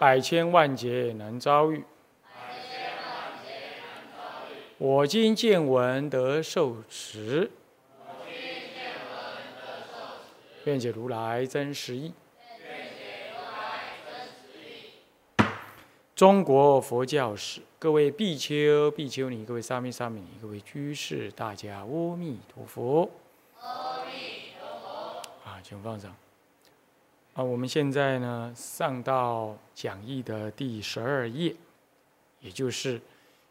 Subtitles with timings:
[0.00, 1.84] 百千万劫难遭遇，
[4.78, 7.50] 我今见闻得受持，
[10.64, 12.14] 愿解如来真实义。
[16.14, 23.10] 中国佛教史，各位比丘、比丘尼，各位沙弥、沙弥尼，各位居士，大家阿弥陀佛。
[23.60, 25.22] 阿弥陀佛。
[25.44, 26.16] 啊，请放上。
[27.40, 31.56] 啊，我们现在呢上到讲义的第十二页，
[32.38, 33.00] 也就是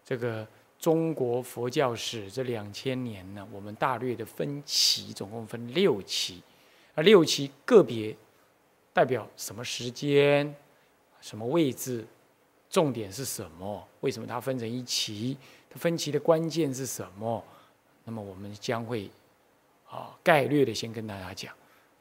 [0.05, 6.43] 这个中国佛教史这两千年呢，我们大略的分期，总共分六期，
[6.93, 8.15] 啊，六期个别
[8.93, 10.55] 代表什么时间、
[11.19, 12.05] 什么位置、
[12.69, 13.87] 重点是什么？
[14.01, 15.35] 为什么它分成一期？
[15.67, 17.43] 它分期的关键是什么？
[18.03, 19.09] 那么我们将会
[19.89, 21.51] 啊概略的先跟大家讲。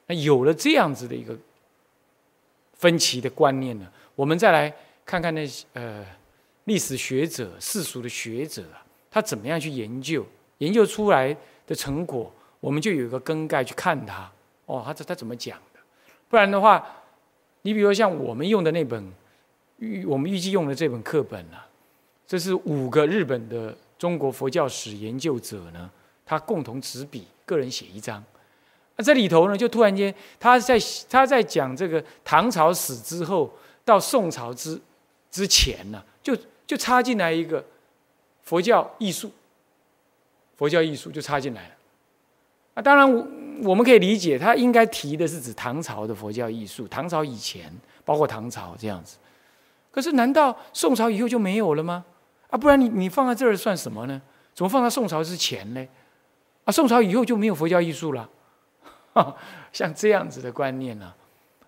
[0.07, 1.35] 那有了这样子的一个。
[2.79, 3.87] 分歧的观念呢？
[4.15, 4.73] 我们再来
[5.05, 6.05] 看看那些呃
[6.65, 10.25] 历史学者、世俗的学者啊，他怎么样去研究，
[10.59, 11.37] 研究出来
[11.67, 14.31] 的成果，我们就有一个根概去看他。
[14.67, 15.81] 哦，他这他怎么讲的？
[16.29, 16.87] 不然的话，
[17.63, 19.13] 你比如像我们用的那本
[19.79, 21.67] 预，我们预计用的这本课本啊，
[22.27, 25.91] 这是五个日本的中国佛教史研究者呢，
[26.27, 28.23] 他共同执笔，个人写一张。
[28.99, 30.77] 那这里头呢，就突然间，他在
[31.09, 33.49] 他在讲这个唐朝死之后
[33.85, 34.79] 到宋朝之
[35.31, 36.37] 之前呢，就
[36.67, 37.65] 就插进来一个
[38.43, 39.31] 佛教艺术，
[40.57, 41.75] 佛教艺术就插进来了。
[42.75, 43.25] 啊，当然我
[43.63, 47.73] 我们可以理解，他应该提的是指唐朝的佛教艺术，唐朝以前，
[48.05, 49.17] 包括唐朝这样子。
[49.93, 52.05] 可是难道宋朝以后就没有了吗？
[52.51, 54.21] 啊，不然你你放在这儿算什么呢？
[54.55, 55.87] 怎么放在宋朝之前呢？
[56.65, 58.29] 啊，宋朝以后就没有佛教艺术了？
[59.73, 61.13] 像这样子的观念呢，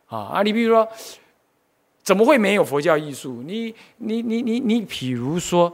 [0.07, 0.43] 啊 啊！
[0.43, 0.89] 你比如说，
[2.03, 3.43] 怎么会没有佛教艺术？
[3.43, 5.73] 你你你你你，比如说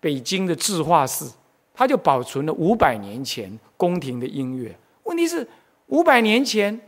[0.00, 1.32] 北京的智化寺，
[1.72, 4.76] 它就保存了五百年前宫廷的音乐。
[5.04, 5.46] 问题是
[5.86, 6.80] 五百年前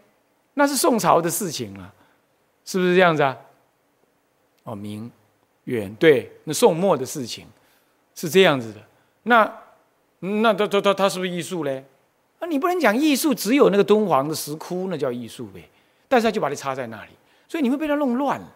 [0.54, 1.92] 那是宋朝的事情啊，
[2.64, 3.36] 是不是这样子啊？
[4.64, 5.10] 哦，明
[5.64, 7.46] 远对，那宋末的事情
[8.14, 8.80] 是这样子的。
[9.24, 9.52] 那
[10.20, 11.84] 那他他他他是不是艺术嘞？
[12.38, 15.66] 啊，你不能讲艺术只有那个敦煌的石窟，那叫艺术呗。
[16.08, 17.10] 但是他就把它插在那里，
[17.48, 18.54] 所以你会被他弄乱了。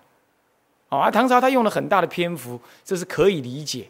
[0.89, 3.89] 啊，唐朝他用了很大的篇幅，这是可以理解。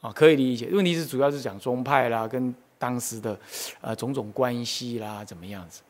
[0.00, 0.68] 啊，可以理解。
[0.70, 3.36] 问题是主要是讲宗派啦，跟当时的
[3.80, 5.80] 呃种种关系啦，怎么样子。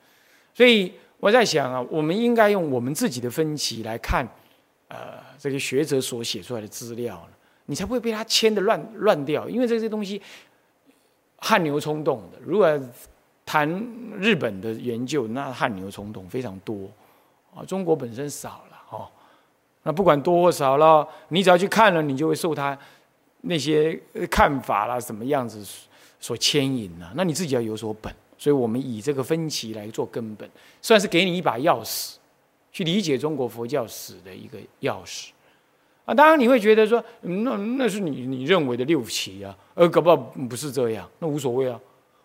[0.55, 4.27] 所以我在想啊，我们应该用我们自己的分歧来看，
[4.87, 7.29] 呃，这个学者所写出来的资料
[7.67, 9.49] 你才不会被他牵的乱乱掉。
[9.49, 10.23] 因为这些东西。
[11.39, 12.81] 汗牛充栋的，如果
[13.47, 13.69] 谈
[14.19, 16.89] 日本的研究，那汗牛充栋非常多
[17.55, 17.65] 啊。
[17.65, 19.09] 中国本身少了哦，
[19.85, 22.77] 那不管多或少了，你只要去看了，你就会受他
[23.43, 23.99] 那些
[24.31, 25.65] 看法啦，什么样子
[26.21, 27.11] 所牵引呢？
[27.15, 28.15] 那你自己要有所本。
[28.41, 30.49] 所以我们以这个分歧来做根本，
[30.81, 32.15] 算是给你一把钥匙，
[32.71, 35.31] 去理解中国佛教史的一个钥匙。
[36.09, 41.79] 啊，当然你会觉得说，那那是你你认为的六期啊，呃，搞不好不是这样，那无所谓啊。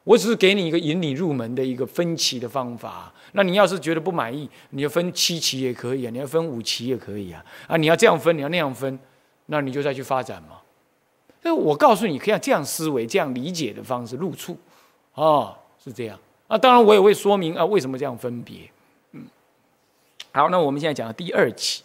[0.06, 3.12] 我只是给你一个引你入门的一个分期的方法。
[3.34, 7.44] 那你要是觉得不满意，你要分七期也可以啊，你要分五期也可以啊。
[7.68, 8.98] 啊，你要这样分，你要那样分，
[9.48, 10.62] 那你就再去发展嘛。
[11.42, 14.58] 那我告诉你，可以这样思维、这样理解的方式入处，
[15.14, 15.54] 啊，
[15.84, 16.18] 是这样。
[16.48, 18.70] 啊，当然我也会说明啊，为什么这样分别。
[19.12, 19.26] 嗯，
[20.32, 21.84] 好，那我们现在讲的第二期。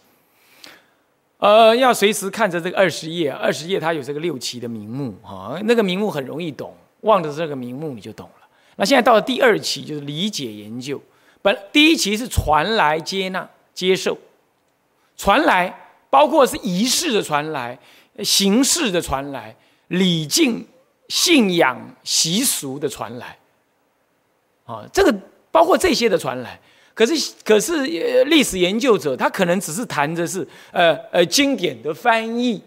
[1.39, 8.47] 呃，要随时看着这个二十页，二十页它有这个六期的名目哈，那个名目很容易懂，望着这个名目你就懂了。
[8.75, 11.01] 那现在到了第二期，就是理解研究。
[11.41, 14.19] 本第一期是传来、接纳、接受，
[15.17, 15.73] 传来
[16.11, 17.79] 包括是仪式的传来、
[18.25, 19.55] 形式的传来、
[19.87, 20.67] 礼敬、
[21.09, 23.39] 信仰、习俗的传来，
[24.67, 25.15] 啊，这个
[25.53, 26.61] 包括这些的传来。
[26.99, 27.85] 可是，可是，
[28.25, 32.61] 历史研究者他可能只是谈的是，呃呃，经典的翻译，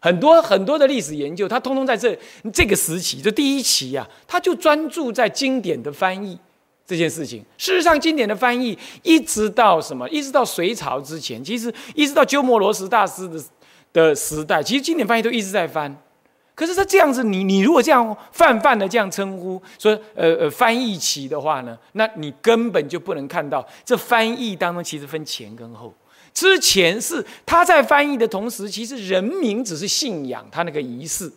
[0.00, 2.18] 很多很多的历史研究，他通通在这
[2.52, 6.36] 这个时期，就第一期呀，他就专注在经典的翻译
[6.84, 7.44] 这件事情。
[7.56, 10.08] 事实上，经典的翻译一直到什么？
[10.08, 13.40] 一直到隋朝之前，其实一直到鸠摩罗什大师的
[13.92, 15.96] 的时代，其实经典翻译都一直在翻。
[16.58, 25.94] 可是他这样子，你你如果这样泛泛的这样称呼，说呃呃翻译起的话呢，那你根本就不能看到这翻译当中其实分前跟后。
[26.34, 31.30] 之前是他在翻译的同时，其实人民只是信仰他那个仪式，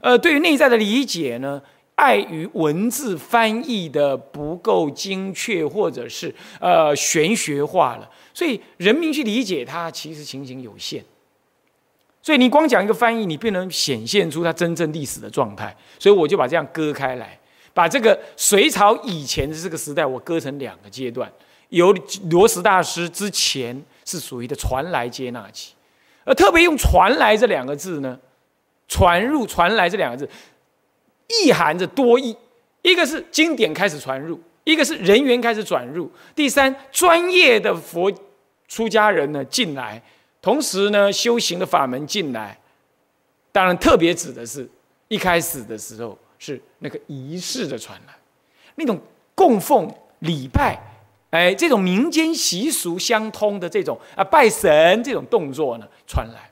[0.00, 1.60] 呃，对于内在的理解呢，
[1.96, 11.04] 碍于文字翻译的不够精确，或者是呃玄学化了，所以人民去理解它，其实情形有限。
[12.24, 15.76] 所以你光讲一个翻译，你不能显现出它真正历史的状态。
[15.98, 17.38] 所以我就把这样割开来，
[17.74, 21.30] 把这个隋朝以前的这个时代，我割成两个阶段。
[21.68, 21.94] 由
[22.30, 25.74] 罗什大师之前是属于的传来接纳期，
[26.24, 28.18] 而特别用“传来”这两个字呢
[28.88, 30.26] ，“传入”“传来”这两个字，
[31.28, 32.34] 意含着多义：
[32.80, 38.10] 一个是经典开始传入，一个是人员开始转入，第三，专业的佛
[38.66, 40.02] 出家人呢进来。
[40.44, 42.58] 同时呢，修行的法门进来，
[43.50, 44.68] 当然特别指的是，
[45.08, 48.14] 一开始的时候是那个仪式的传来，
[48.74, 49.00] 那种
[49.34, 50.78] 供奉礼拜，
[51.30, 56.50] 哎，这种民间习俗相通的这种啊拜神这种动作呢传来。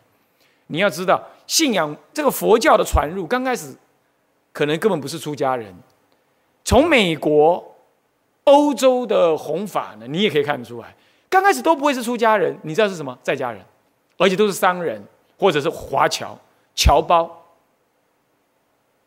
[0.69, 3.77] 你要知道，信仰这个佛教的传入，刚开始
[4.55, 5.71] 可能根本不是出家人，
[6.65, 7.63] 从美国、
[8.45, 10.97] 欧洲的弘法呢，你也可以看得出来，
[11.29, 13.19] 刚开始都不会是出家人，你知道是什么？
[13.23, 13.63] 在家人。
[14.23, 15.03] 而且都是商人，
[15.37, 16.39] 或者是华侨、
[16.77, 17.45] 侨胞，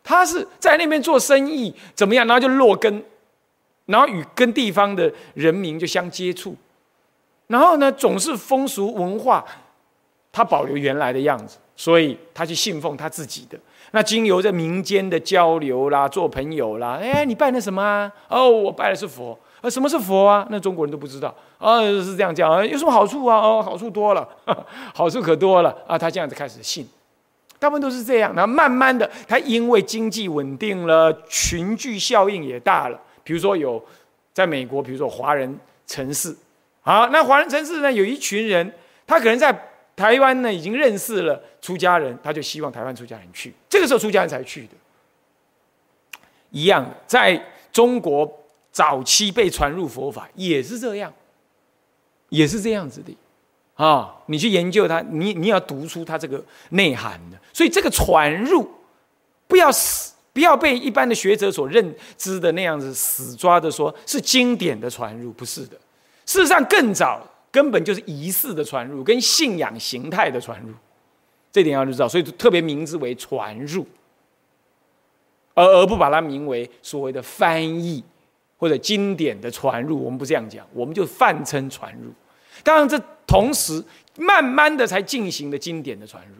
[0.04, 2.26] 他是在那边做生意，怎么样？
[2.26, 3.02] 然后就落根，
[3.86, 6.54] 然后与跟地方的人民就相接触，
[7.46, 9.42] 然后呢，总是风俗文化，
[10.30, 13.58] 他保留原来的样子，所以他去信奉他自己的。
[13.92, 18.12] 那经由这民间的交流啦，做朋友啦，哎，你拜的什么啊？
[18.28, 19.38] 哦，我拜的是佛。
[19.62, 20.46] 啊，什么是佛啊？
[20.50, 23.38] 那中国人都不知道啊，是这样讲啊，有什么好处啊？
[23.38, 24.28] 哦，好处多了，
[24.94, 25.96] 好处可多了啊！
[25.98, 26.86] 他这样子开始信，
[27.58, 28.34] 大部分都是这样。
[28.34, 33.00] 然后慢慢的，他因为经济稳定了，群聚效应也大了。
[33.24, 33.82] 比如说有
[34.34, 36.36] 在美国，比如说华人城市，
[36.82, 38.70] 好，那华人城市呢，有一群人，
[39.06, 44.74] 他可能在台湾呢已经认识了出家人，他就希望台湾出家人去，这个时候出家人才去的。
[46.50, 47.42] 一样，在
[47.72, 48.30] 中国。
[48.76, 51.10] 早期被传入佛法也是这样，
[52.28, 53.16] 也是这样子的，
[53.74, 57.38] 啊，你去研究它，你你要读出它这个内涵的。
[57.54, 58.70] 所以这个传入，
[59.48, 65.78] 不要死，不要被一般的学者所认知的那样子死抓的说是经典的传入，不是的。
[66.26, 70.74] 事实上更早，根本就是仪式的传入跟信仰形态的传入，
[71.50, 72.06] 这点要知道。
[72.06, 73.86] 所以特别名字为传入，
[75.54, 78.04] 而而不把它名为所谓的翻译。
[78.58, 82.10] 或者经典的传入，我们不这样讲，我们就泛称传入。
[82.62, 83.84] 当然，这同时
[84.16, 86.34] 慢慢的才进行的经典的传入，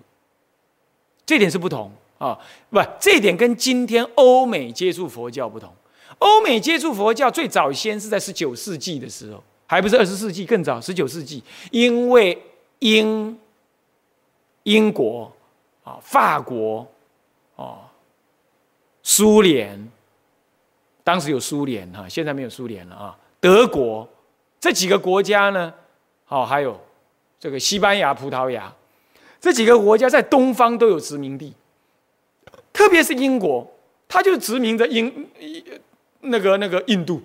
[1.26, 2.38] 这点是不同啊。
[2.70, 5.70] 不，这点跟今天欧美接触佛教不同。
[6.18, 12.42] 欧美接触佛教最早先是在十九世纪的时候，还不是二十世纪，更早，十九世纪，因为
[12.78, 13.38] 英
[14.62, 15.30] 英国
[15.84, 16.86] 啊、法国
[17.56, 17.92] 啊、
[19.02, 19.92] 苏联。
[21.06, 23.16] 当时有苏联哈，现在没有苏联了啊。
[23.38, 24.08] 德国
[24.58, 25.72] 这几个国家呢，
[26.24, 26.76] 好，还有
[27.38, 28.72] 这个西班牙、葡萄牙
[29.40, 31.54] 这几个国家在东方都有殖民地，
[32.72, 33.64] 特别是英国，
[34.08, 35.28] 它就殖民着英
[36.22, 37.22] 那个那个印度。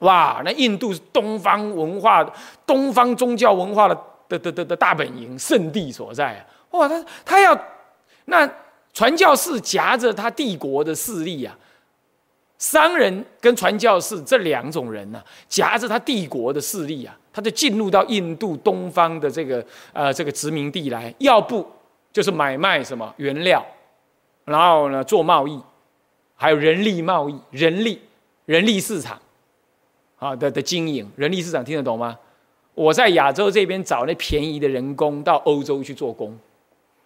[0.00, 2.30] 哇，那印度是东方文化、
[2.66, 6.44] 东方宗教文化的的的的的大本营、圣地所在啊！
[6.72, 7.58] 哇，他他要
[8.26, 8.46] 那
[8.92, 11.56] 传教士夹着他帝国的势力啊。
[12.62, 21.68] 商人跟传教士这两种人呢，夹着他帝国的势力啊，他就进入到印度东方的这个呃这个殖民地来，要不
[22.12, 23.66] 就是买卖什么原料，
[24.44, 25.60] 然后呢做贸易，
[26.36, 28.00] 还有人力贸易，人力
[28.44, 29.20] 人力市场
[30.20, 32.16] 啊的的经营，人力市场听得懂吗？
[32.74, 36.38] 我在亚洲这边找那便宜的人工到欧洲去做工，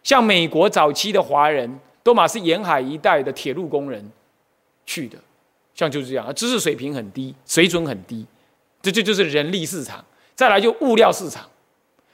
[0.03, 4.07] 像美国早期的华人，多马是沿海一带的铁路工人
[4.85, 5.17] 去的。
[5.77, 8.27] 像就是这样，知识水平很低，水准很低，
[8.83, 10.03] 这这就是人力市场。
[10.35, 11.47] 再来就物料市场，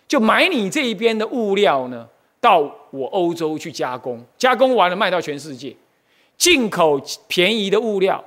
[0.06, 2.06] 就买你这一边的物料呢，
[2.40, 2.58] 到
[2.90, 5.74] 我欧洲去加工，加工完了卖到全世界。
[6.36, 8.22] 进口便宜的物料，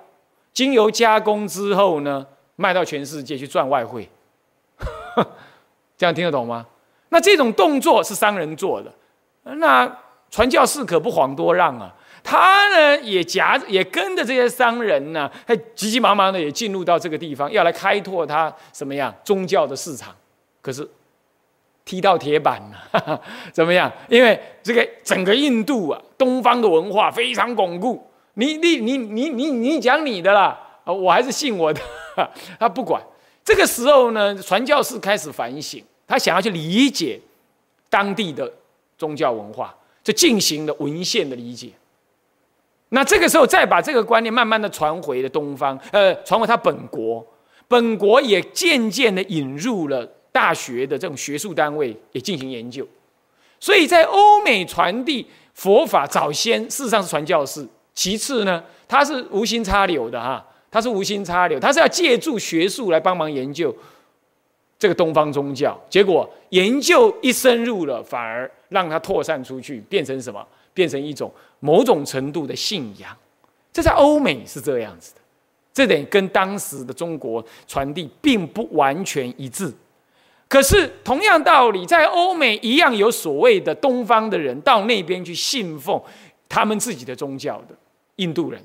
[0.53, 2.25] 经由加工之后呢，
[2.55, 4.09] 卖到全世界去赚外汇。
[5.97, 6.65] 这样听得懂吗？
[7.09, 8.93] 那这种动作是商人做的，
[9.43, 9.99] 那
[10.31, 11.93] 传教士可不遑多让啊。
[12.27, 20.13] 他呢也夹，也跟着这些商人呢，还急急忙忙的也进入到这个地方，要来开拓他什么样宗教的市场。
[20.59, 20.89] 可是
[21.85, 23.21] 踢到铁板了，
[23.53, 23.91] 怎么样？
[24.09, 28.03] 因为这个整个印度啊，东方的文化非常巩固。
[28.33, 31.79] 你你你你你你讲你的啦，我还是信我的。
[32.59, 32.99] 他不管。
[33.43, 37.21] 这个时候呢，传教士开始反省，他想要去理解
[37.91, 38.51] 当地的
[38.97, 39.71] 宗教文化，
[40.03, 41.69] 就进行了文献的理解。
[42.89, 47.25] 那这个时候再把这个观念慢慢的传回了东方，呃，传回他本国，
[47.67, 52.87] 本国也渐渐的引入了大学的这种学术单位，也进行研究。
[53.59, 60.45] 所以在欧美传递佛法，早先事实上是传教士，其次呢，他是无心插柳的哈。
[60.71, 63.73] 他是无心插柳，他是要借助学术来帮忙研究
[64.77, 65.79] 这个东方宗教。
[65.89, 70.45] 结果研究一深入了，反而让他扩散出去，变成什么？
[70.75, 73.17] 变成一种某种程度的信仰。
[73.73, 75.21] 这在欧美是这样子的，
[75.73, 79.73] 这点跟当时的中国传递并不完全一致。
[80.47, 85.99] 可是同样道理，在欧美一样有所谓的东方的人到那边去信奉
[86.47, 87.75] 他们自己的宗教的
[88.17, 88.61] 印度人、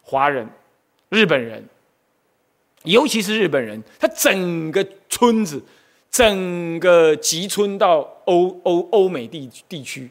[0.00, 0.48] 华人。
[1.10, 1.64] 日本人，
[2.82, 5.62] 尤其是日本人，他整个村子，
[6.10, 10.10] 整个集村到欧欧欧美地地区，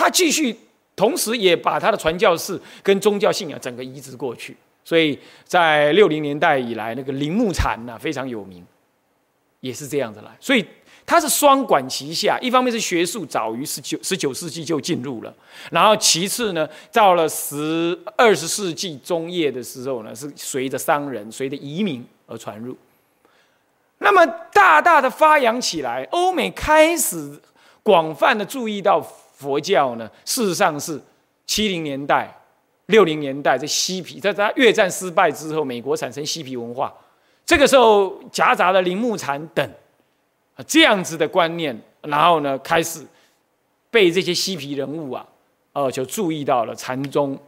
[0.00, 0.56] 他继续，
[0.96, 4.56] 同时也把他的传教士跟宗教信仰整个移植过去。
[4.82, 8.64] 所以在六零年代以来，那个铃木禅呐非常有名，
[9.60, 10.30] 也是这样子来。
[10.40, 10.64] 所以。
[11.06, 15.34] 它是双管齐下，一方面是学术早于十九十九世纪就进入了，
[15.72, 22.76] 然后其次呢，到了十二十世纪中叶的时候呢，是随着商人、随着移民而传入，
[23.98, 27.40] 那么大大的发扬起来，欧美开始
[27.82, 29.04] 广泛的注意到
[29.40, 30.08] 佛教呢。
[30.24, 31.00] 事实上是
[31.46, 32.32] 七零年代、
[32.86, 36.92] 六零年代，这嬉皮，在在越战失败之后，美国产生嬉皮文化，
[37.46, 39.68] 这个时候夹杂了铃木禅等。
[40.66, 43.00] 这样子的观念，然后呢，开始
[43.90, 45.26] 被这些嬉皮人物啊，
[45.72, 47.38] 呃，就注意到了禅宗，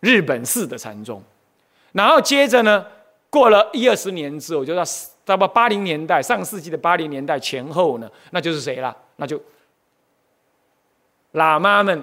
[0.00, 1.22] 日本式的禅宗。
[1.92, 2.84] 然后接着呢，
[3.30, 8.94] 过了一二十年之后，就到差不多八零年代，上世纪的八零年代前后呢，那就是谁了？
[9.16, 9.40] 那就
[11.32, 12.02] 喇嘛们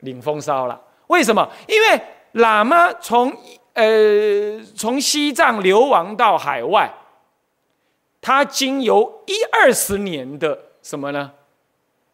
[0.00, 0.80] 领风骚了。
[1.06, 1.48] 为什么？
[1.68, 2.02] 因为
[2.34, 3.36] 喇嘛从
[3.74, 6.92] 呃从西藏流亡到海外。
[8.26, 11.30] 他经由一二十年的什么呢？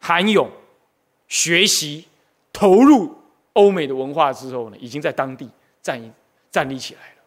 [0.01, 0.51] 涵勇、
[1.29, 2.09] 学习、
[2.53, 3.17] 投入
[3.53, 5.49] 欧美的文化之后呢，已经在当地
[5.81, 6.13] 站
[6.51, 7.23] 站立起来了。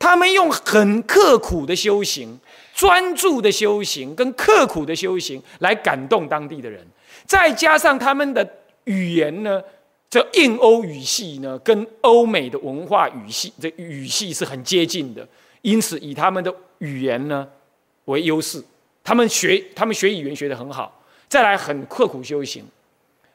[0.00, 2.40] 他们用很刻苦的修行、
[2.80, 6.82] 专注的修行跟刻苦的修行来感动当地的人，
[7.26, 8.48] 再加上他们的
[8.84, 9.62] 语言呢，
[10.08, 15.28] 这印欧语系呢，跟欧美的文化语系这语系是很接近的，
[15.60, 16.54] 因此以他们的。
[16.80, 17.46] 语言呢
[18.06, 18.64] 为优势，
[19.04, 22.64] 他们学他们学语言学得很好，再来很刻苦修行。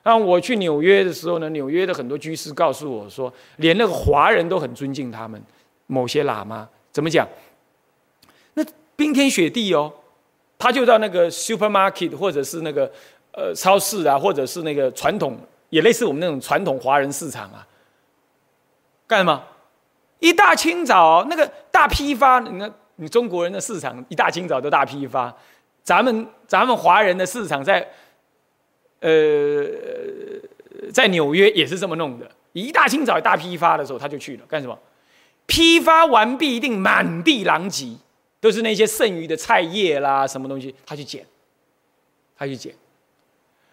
[0.02, 5.40] 那我去纽约的时候呢，纽约的很多居士告诉我说，连那个华人都很尊敬他们。
[5.86, 7.28] 某些喇嘛怎么讲？
[8.96, 9.92] 冰天雪地哦，
[10.58, 12.92] 他就到那个 supermarket 或者是那个
[13.32, 15.38] 呃超市啊，或者是那个传统
[15.70, 17.68] 也类似我们那种传统华人市场啊，
[19.08, 19.44] 干什么？
[20.20, 22.74] 一大清早那个大批发，你看。
[22.98, 25.36] 你中国人的市场一大清早都大批发，
[25.84, 27.86] 咱们咱们华人的市场在，
[29.02, 29.12] 呃，
[30.94, 32.26] 在纽约也是这么弄的。
[32.54, 34.80] 一大清早一大批发的时候，他就去了干什么？
[35.46, 37.98] 批发完毕，一定满地狼藉，
[38.46, 41.26] 都是那些剩余的菜叶啦，什么东西，他去捡，
[42.38, 42.72] 他去捡。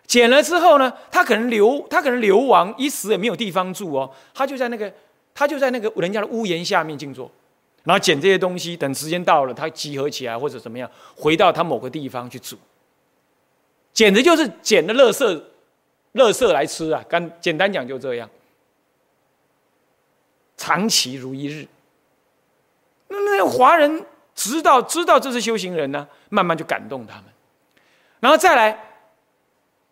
[0.07, 4.91] 捡了之后呢，他可能流，他可能流亡，一时也没有地方住哦，他就在那个，
[5.35, 7.31] 他就在那个人家的屋檐下面静坐。
[7.85, 12.57] 然后捡这些东西，等时间到了，他集合起来或者怎么样，回到他某个地方去煮。
[13.93, 15.43] 简直就是捡的垃圾，
[16.15, 17.05] 垃圾来吃啊！
[17.07, 18.31] 干简单讲就这样，
[20.57, 21.69] 长期如一日。
[23.09, 24.07] 那那华人
[24.43, 27.25] 知道知道这是修行人呢，慢慢就感动他们。
[28.21, 28.79] 然后再来，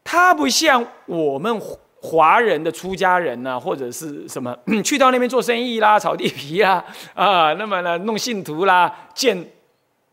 [0.03, 1.61] 他不像我们。
[2.03, 9.53] 华人的出家人呐，或者是什么 去到那边做生意啦、炒地皮啦，啊，那么呢弄信徒啦、建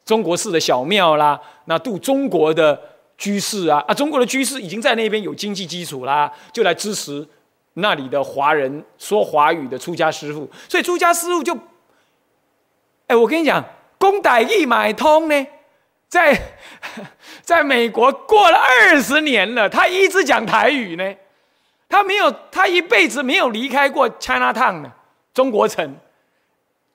[0.03, 2.77] 中国式的小庙啦，那度中国的
[3.17, 7.25] 居士啊，啊，中国的居士已经在那边有经济基础啦，就来支持
[7.75, 11.57] 那里的华人说华语的出家师傅，所以出家师傅就，
[13.07, 13.63] 哎，我跟你讲，
[13.97, 15.47] 公歹义买通呢，
[16.07, 16.39] 在
[17.41, 21.15] 在美国过了二十年了，他一直讲台语呢。
[21.89, 24.91] 他没有，他一辈子没有离开过 China Town 的
[25.33, 25.95] 中国城，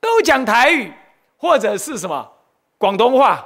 [0.01, 0.93] 都讲台语
[1.39, 2.31] 或者是什么
[2.77, 3.43] 广东话，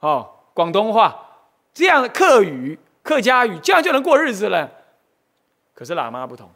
[0.00, 1.24] 哦，广东话。
[1.72, 4.70] 这样的客语、客家语，这样就能过日子了。
[5.72, 6.50] 可是喇嘛不同，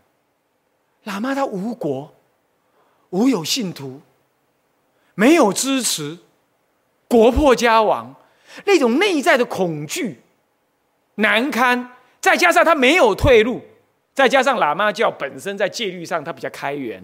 [1.05, 2.13] 喇嘛他无国，
[3.11, 4.03] 无有信徒，
[5.15, 6.19] 没有支持，
[7.09, 8.15] 国破家亡，
[8.65, 10.23] 那种内在的恐惧
[11.17, 11.91] 难堪，
[12.21, 13.61] 再加上他没有退路，
[14.15, 17.03] 再加上喇嘛教本身在戒律上他比较开源。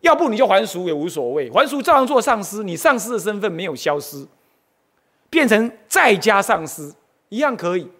[0.00, 4.26] 要不你就还俗也无所谓，还俗照样做上司，你上司的身份没有消失，
[5.30, 6.94] 变成在家上司
[7.30, 7.90] 一样可以。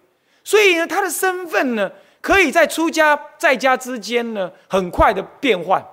[0.43, 5.85] 所以呢，他的身份呢，可以在出家在家之间呢，很快的变换。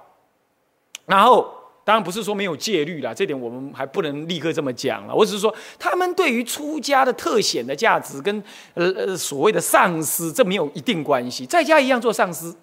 [1.06, 1.52] 然后，
[1.85, 5.14] 当然不是说没有戒律啦，这点我们还不能立刻这么讲了。
[5.14, 8.43] 我只是说，他们对于出家的特显的价值，跟
[8.75, 12.57] 呃呃所谓的上司，这没有一定关系，在家一样做上司，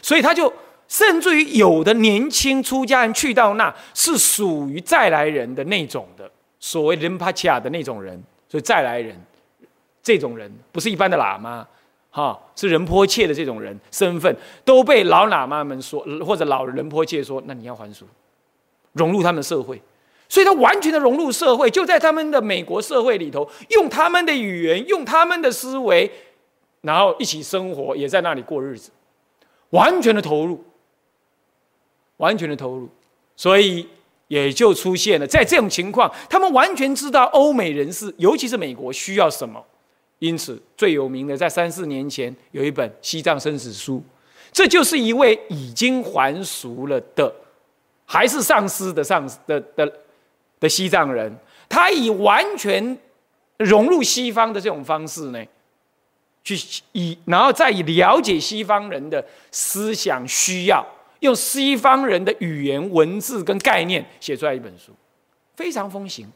[0.00, 0.52] 所以他就。
[0.90, 9.16] 甚至于有的年轻出家人去到那，是属于再来人的那种的，所谓仁帕恰的那种人，所以再来人，
[10.02, 11.64] 这种人不是一般的喇嘛，
[12.10, 18.04] 哈，是仁波切的这种人身份，都被老喇嘛们说，或者老仁波切说，那你要还俗，
[18.92, 19.80] 融入他们的社会，
[20.28, 26.10] 所以他完全的融入社会，就在他们的美国社会里头，用他们的语言，用他们的思维，
[26.82, 28.90] 然后一起生活，也在那里过日子，
[29.70, 30.64] 完全的投入。
[32.20, 32.86] 完全的投入，
[33.34, 33.88] 所以
[34.28, 39.64] 也就出现了在这种情况，他们完全知道欧美人士，尤其是美国需要什么，
[40.18, 43.96] 因此最有名的在三四年前有一本《西藏生死书》，
[44.52, 47.34] 这就是一位已经还俗了的，
[48.12, 49.92] 还是上司的上司的的
[50.58, 51.32] 的西藏人，
[51.68, 52.98] 他以完全
[53.56, 55.40] 融入西方的这种方式呢，
[56.42, 56.56] 去
[56.90, 60.84] 以然后再以了解西方人的思想需要。
[61.20, 64.90] 用西方人的语言、文字跟概念写出来一本书，
[65.54, 66.26] 非常风行。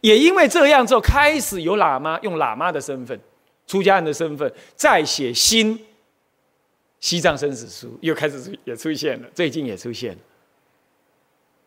[0.00, 3.20] 也因为这样之后，开始有喇嘛用喇嘛的身份、
[3.66, 5.76] 出家人的身份，再写新
[7.00, 10.18] 《西藏生死书》，又开始也出现了，最近也出现了。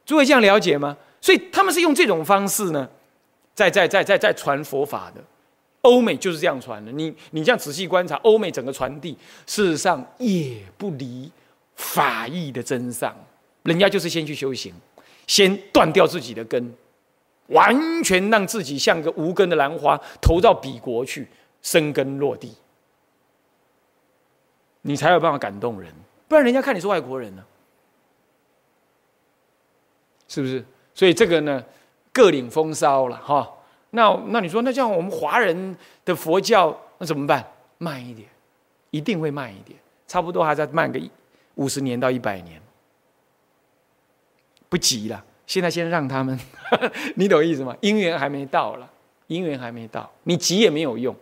[0.06, 0.98] 诸位这样了解吗？
[1.20, 2.90] 所以他们是用这种方式呢，
[3.56, 5.24] 在在在在在传佛法的。
[5.82, 6.92] 欧美就是这样传的。
[6.94, 11.30] 你你这样仔细观察，欧美整个传递，事实上也不离
[11.76, 13.14] 法义的真相。
[13.64, 14.74] 人家就是先去修行，
[15.28, 16.74] 先断掉自己的根，
[17.48, 21.28] 完全让自己像个无根的兰花投到彼国去
[21.62, 22.54] 生根落地，
[24.84, 25.92] 你才有办法感动人。
[26.28, 27.44] 不然人家看你是外国人呢，
[30.28, 30.64] 是不是？
[30.94, 31.64] 所以这个呢，
[32.12, 33.52] 各领风骚了哈。
[33.90, 37.46] 那那你说，那像我们华人的佛教，那怎么办？
[37.78, 38.28] 慢一点，
[38.90, 41.00] 一定会慢一点，差不多还在慢个
[41.56, 42.60] 五十年到一百年，
[44.70, 45.24] 不急了。
[45.46, 46.40] 现在先让他们，
[47.16, 47.76] 你懂意思吗？
[47.82, 48.90] 因缘还没到了，
[49.28, 51.16] 因缘还没到，你急也没有用，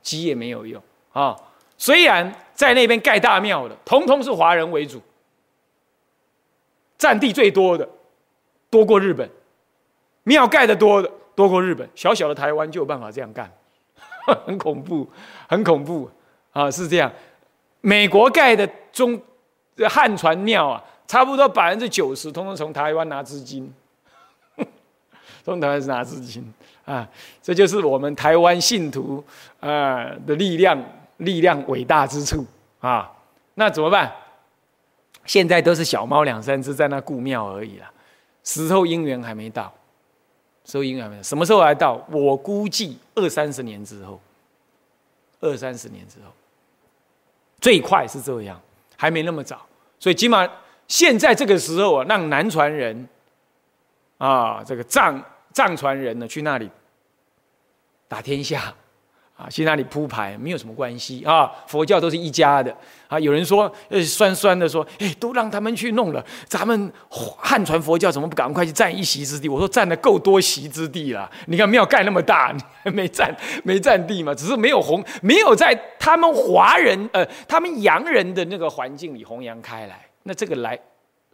[0.00, 1.36] 急也没有用啊。
[1.78, 5.00] 虽然在那边盖大庙的，通通是华人为主，
[6.96, 7.88] 占地最多的，
[8.70, 9.28] 多过日本，
[10.24, 11.10] 庙盖的多的。
[11.36, 13.52] 多过日本，小小的台湾就有办法这样干，
[14.46, 15.06] 很恐怖，
[15.46, 16.10] 很恐怖
[16.50, 16.70] 啊！
[16.70, 17.12] 是这样，
[17.82, 19.20] 美国盖的中
[19.86, 23.70] 汉传庙啊，差不多百分之九十，通通从台湾拿资金，
[25.44, 26.42] 从台湾拿资金
[26.86, 27.06] 啊！
[27.42, 29.22] 这就是我们台湾信徒
[29.60, 30.82] 啊的力量，
[31.18, 32.44] 力量伟大之处
[32.80, 33.12] 啊！
[33.54, 34.12] 那怎么办？
[35.24, 37.90] 现在都是小猫两三只在那顾庙而已了，
[38.44, 39.72] 时候因缘还没到。
[40.64, 42.04] 收音还没到，什么时候来到？
[42.10, 44.20] 我估计二三十年之后，
[45.40, 46.32] 二三十年之后，
[47.60, 48.60] 最快是这样，
[48.96, 49.64] 还没那么早。
[50.00, 50.44] 所以起码
[50.88, 53.08] 现在这个时候啊，让南传人
[54.18, 56.68] 啊，这个藏藏传人呢，去那里
[58.08, 58.74] 打天下。
[59.36, 62.74] 啊，去那里铺排没有什么关系啊，佛教都是一家的
[63.06, 63.20] 啊。
[63.20, 69.46] 有人说，呃，酸酸的说，哎，都让他们去弄了，咱们汉传佛教怎么不赶快去占一席之地？
[69.46, 72.56] 我说占的够多席之地了，你看庙盖那么大，
[72.94, 74.34] 没占没占地嘛？
[74.34, 80.78] 只是没有弘，没有在他们华人呃，他们洋人的那个环境里弘扬开来，那这个来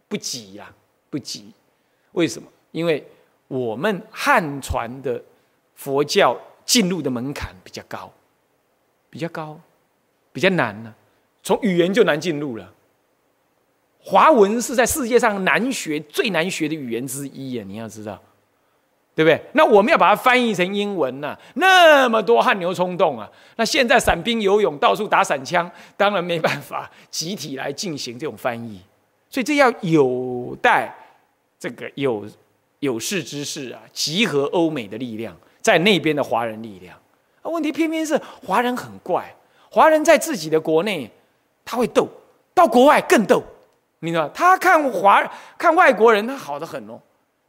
[0.09, 0.69] 不急呀，
[1.09, 1.49] 不急。
[2.11, 2.49] 为什么？
[2.71, 3.01] 因为
[3.47, 5.23] 我们汉传的
[5.75, 6.37] 佛教。
[6.65, 8.11] 进入的门槛比较高，
[9.09, 9.59] 比较高，
[10.31, 10.93] 比较难呢。
[11.41, 12.73] 从语言就难进入了。
[13.99, 17.63] 华文是在世界上难学、最难学的语言之一啊！
[17.65, 18.21] 你要知道，
[19.15, 19.41] 对不对？
[19.53, 21.37] 那我们要把它翻译成英文呢？
[21.55, 23.29] 那么多汗牛充栋啊！
[23.55, 28.81] 那现在伞兵游泳，到处打伞枪，当然没办法集体来进行这种翻译。
[29.29, 30.93] 所以这要有待
[31.57, 32.25] 这个有
[32.79, 35.37] 有识之士啊，集合欧美的力量。
[35.63, 36.95] 在那边的华人力量。
[37.41, 39.35] 问题偏偏是华人很怪，
[39.71, 41.09] 华人在自己的国内
[41.65, 42.07] 他会斗，
[42.53, 43.41] 到国外更斗，
[43.99, 45.23] 你知道他看华
[45.57, 46.99] 看外国人，他好的很哦。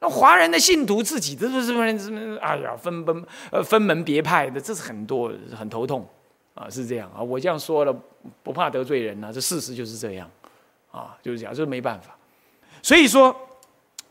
[0.00, 2.38] 那华人的信徒自己都是什么什么？
[2.40, 6.06] 哎呀，分分呃分门别派的，这是很多很头痛
[6.54, 7.22] 啊，是这样啊。
[7.22, 7.96] 我这样说了，
[8.42, 10.28] 不怕得罪人呐，这事实就是这样
[10.90, 12.16] 啊，就是这样，这没办法。
[12.82, 13.34] 所以说，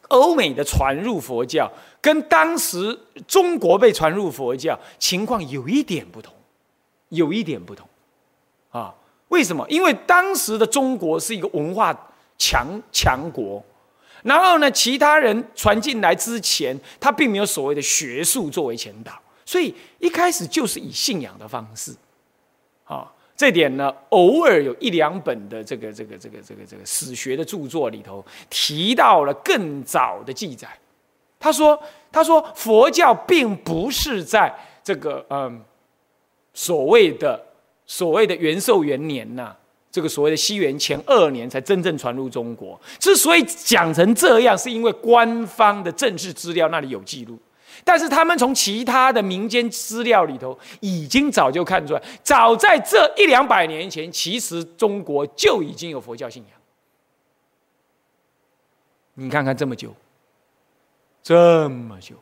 [0.10, 6.34] 欧美的传入佛教跟当时中国被传入佛教情况有一点不同，
[7.10, 7.88] 有一点不同
[8.72, 8.94] 啊。
[9.30, 9.66] 为什么？
[9.70, 11.96] 因为当时的中国是一个文化
[12.38, 13.64] 强强国。
[14.22, 19.12] 然后呢，其他人传进来之前，他并没有所谓的学术作为前导，
[19.44, 21.94] 所以一开始就是以信仰的方式，
[22.86, 30.68] 啊，这点呢，偶尔有一两本的这个这个这个这个这个史学的著作里头提到了更早的记载。
[31.40, 31.78] 他说
[32.12, 35.62] ：“他说佛教并不是在这个嗯
[36.54, 37.44] 所谓的
[37.86, 39.56] 所谓的元寿元年呐。”
[39.92, 42.80] 这个所谓的西元前二年才真正传入中国。
[42.98, 47.38] 之所以讲成这样，是因为官方的正式资料那里有记录，
[47.84, 56.52] 但是他们从其他的民间资料里头，已经早就看出来，早在这一两百年前，其实中国就已经有佛教信仰。
[59.16, 59.94] 你看看这么久，
[61.22, 62.16] 这么久，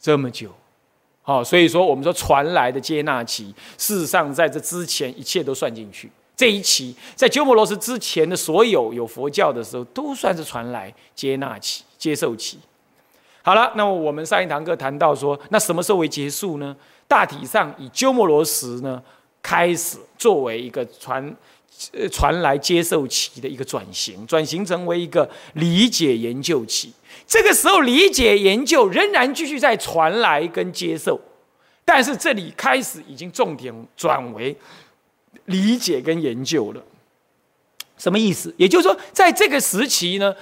[0.00, 0.50] 这么久。
[1.22, 6.10] 好，所以说我们说传来的接纳期，事实上在这之前一切都算进去。
[6.34, 12.58] 这一期在鸠摩罗什之前的所有有佛教的时候，都算是传来接纳期、接受期。
[13.42, 16.76] 好了，那么我们上一堂课谈到说，那什么时候为结束呢？
[17.06, 19.02] 大体上以鸠摩罗什呢
[19.40, 21.34] 开始作为一个传
[21.92, 26.92] 呃传来接受期的一个转型，转型成为一个理解研究期。
[27.26, 31.18] 这个时候，理解研究仍然继续在传来跟接受，
[31.84, 34.54] 但是这里开始已经重点转为
[35.46, 36.82] 理解跟研究了。
[37.96, 38.54] 什么意思？
[38.58, 40.34] 也就是说，在这个时期呢，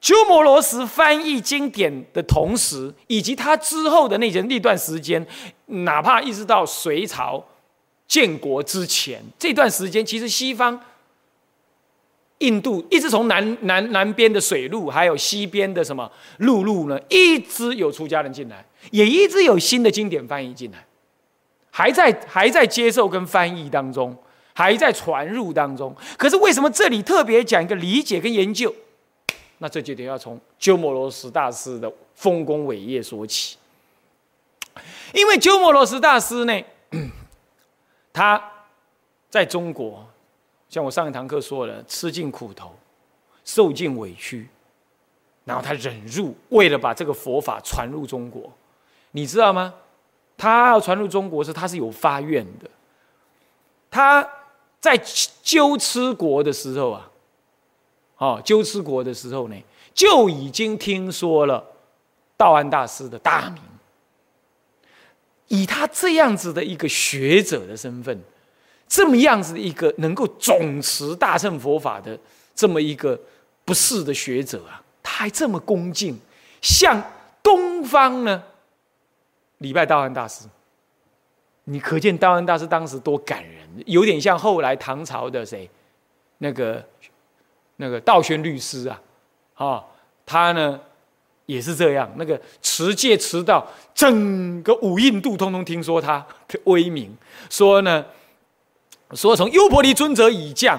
[0.00, 5.26] 鸠摩罗什翻译经典的同时，以及他之后的那些那段时间，
[5.66, 7.44] 哪怕一直到隋朝
[8.06, 10.80] 建国之前这段时间，其实西方。
[12.38, 20.86] 印度一直从南南南边的水路，还有西边的什么陆路呢，一直有出家人进来，也一直有新的经典翻译进来，
[21.72, 24.16] 还在还在接受跟翻译当中，
[24.52, 25.92] 还在传入当中。
[26.16, 28.72] 可是为什么这里特别讲一个理解跟研究？
[29.58, 33.56] 那这就得要从鸠摩罗什大师的丰功伟业说起，
[35.12, 36.62] 因为鸠摩罗什大师呢，
[38.12, 38.52] 他
[39.28, 40.06] 在中国。
[40.68, 42.74] 像我上一堂课说了，吃尽苦头，
[43.42, 44.46] 受尽委屈，
[45.46, 48.52] 然后他忍辱，为了把这个佛法传入中国，
[49.12, 49.72] 你知道吗？
[50.36, 52.68] 他要传入中国时，他是有发愿的。
[53.90, 54.28] 他
[54.78, 54.96] 在
[55.42, 57.10] 鸠吃国的时候啊，
[58.18, 59.56] 哦，鸠兹国的时候呢，
[59.94, 61.64] 就已经听说了
[62.36, 63.62] 道安大师的大名。
[65.48, 68.20] 以他这样子的一个学者的身份。
[68.90, 72.18] 这么样子的一个能够总持大乘佛法的
[72.54, 73.20] 这么一个
[73.62, 76.18] 不世的学者啊，他还这么恭敬，
[76.62, 77.02] 向
[77.42, 78.42] 东方呢
[79.58, 80.46] 礼拜道安大师。
[81.64, 85.68] 你可见道安大师当时多感人，有点像后来唐朝的谁，
[86.38, 86.82] 那个
[87.78, 89.00] 那个道宣律师啊，
[89.54, 89.84] 啊，
[90.24, 90.78] 他呢
[91.46, 97.16] 也是这样，那个持戒持到整个五印度通通听说他的威名，
[97.50, 98.04] 说呢。
[99.14, 100.78] 说从优婆离尊者以降，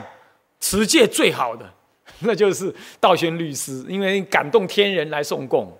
[0.59, 1.67] 持戒最好的，
[2.21, 5.75] 那就是道宣律师，因为感动天人来送供，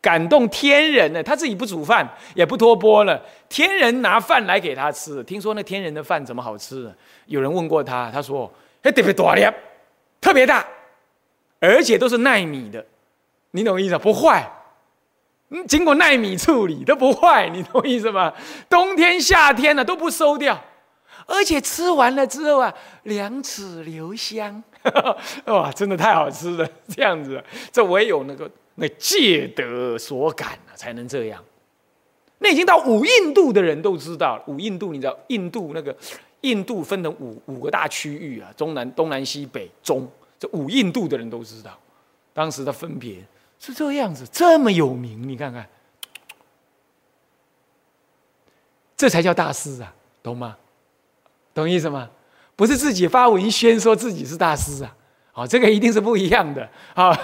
[0.00, 5.20] 感动天人呢，他自己不煮饭，也不托钵了，天人拿饭来给他吃。
[5.24, 6.88] 听说那天人的饭怎么好吃？
[7.26, 8.48] 有人问过他，他说
[8.82, 9.44] ：“哎，特别大粒，
[10.20, 10.66] 特别大，
[11.60, 12.84] 而且都是耐米的，
[13.52, 14.50] 你懂意思不坏，
[15.50, 18.32] 嗯，经过耐米处理都不坏，你懂意思吗？
[18.68, 20.62] 冬天夏天呢都不收掉。”
[21.26, 24.62] 而且吃完了之后啊，两齿留香，
[25.44, 26.66] 哇，真的太好吃了！
[26.88, 31.44] 这样子，这唯有那个那戒德所感啊，才能这样。
[32.38, 34.42] 那已经到五印度的人都知道。
[34.46, 35.94] 五印度，你知道，印度那个
[36.42, 41.76] 印度分成五五个大区域啊，中南、东南西北中，这五印度的人都知道，
[42.32, 43.16] 当时的分别
[43.58, 45.68] 是这样子，这么有名，你看看，
[48.96, 50.56] 这才叫大师啊，懂吗？
[51.54, 52.08] 懂意思吗？
[52.54, 54.94] 不是自己发文宣说自己是大师啊！
[55.32, 57.16] 好，这个一定是不一样的啊！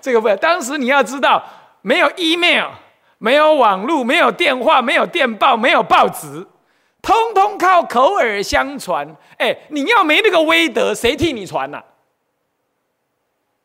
[0.00, 1.42] 这个不，当时你要知道，
[1.82, 2.70] 没有 email，
[3.18, 6.46] 没有网络，没有电话，没有电报，没有报纸，
[7.02, 9.16] 通通靠口耳相传。
[9.36, 11.82] 哎，你要没那个威德，谁替你传呐？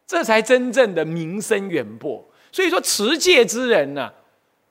[0.08, 2.26] 这才真正的名声远播。
[2.52, 4.12] 所以说，持戒之人呢，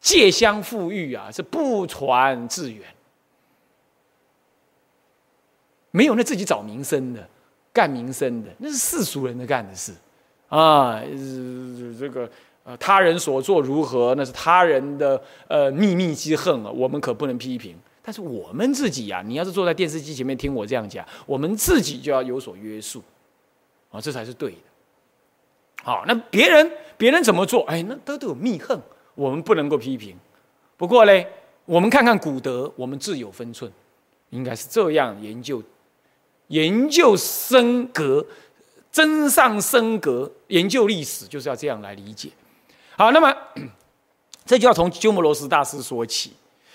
[0.00, 2.82] 戒相富裕啊，是不传自远，
[5.90, 7.28] 没有那自己找名声的，
[7.72, 9.92] 干名声的，那是世俗人的干的事
[10.48, 11.00] 啊。
[12.00, 12.28] 这个
[12.64, 17.78] 呃，他人所做如何，那是他人的呃秘密之恨啊，我们可不能批评。
[18.06, 23.02] 但是我们自己呀，你要是坐在电视机前面听我这样讲，我们自己就要有所约束
[23.90, 24.58] 啊，这才是对的。
[25.82, 27.64] 好，那别人别人怎么做？
[27.64, 28.80] 哎，那都都有密恨，
[29.16, 30.16] 我们不能够批评。
[30.76, 31.26] 不过嘞，
[31.64, 33.68] 我们看看古德，我们自有分寸，
[34.30, 35.60] 应该是这样研究，
[36.46, 38.24] 研究升格，
[38.92, 42.30] 真上升格，研究历史就是要这样来理解。
[42.96, 43.36] 好，那么
[44.44, 46.32] 这就要从鸠摩罗什大师说起。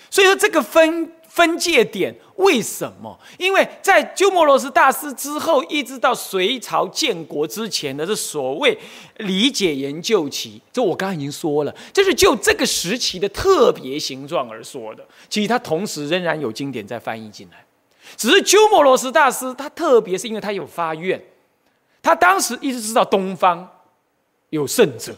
[0.10, 1.10] 所以说这个分。
[1.34, 3.18] 分界点为什么？
[3.38, 8.78] 因为在鸠摩罗什大师之后，一直到隋朝建国之前的这所谓
[9.20, 15.08] 理解研究期，这我刚刚已经说了，这是就这个时期的特别形状而说的。
[15.30, 17.64] 其实他同时仍然有经典在翻译进来，
[18.18, 21.22] 只是鸠摩罗什大师他特别是因为他有发愿，
[22.04, 23.66] 他当时一直知道东方
[24.50, 25.16] 有圣者，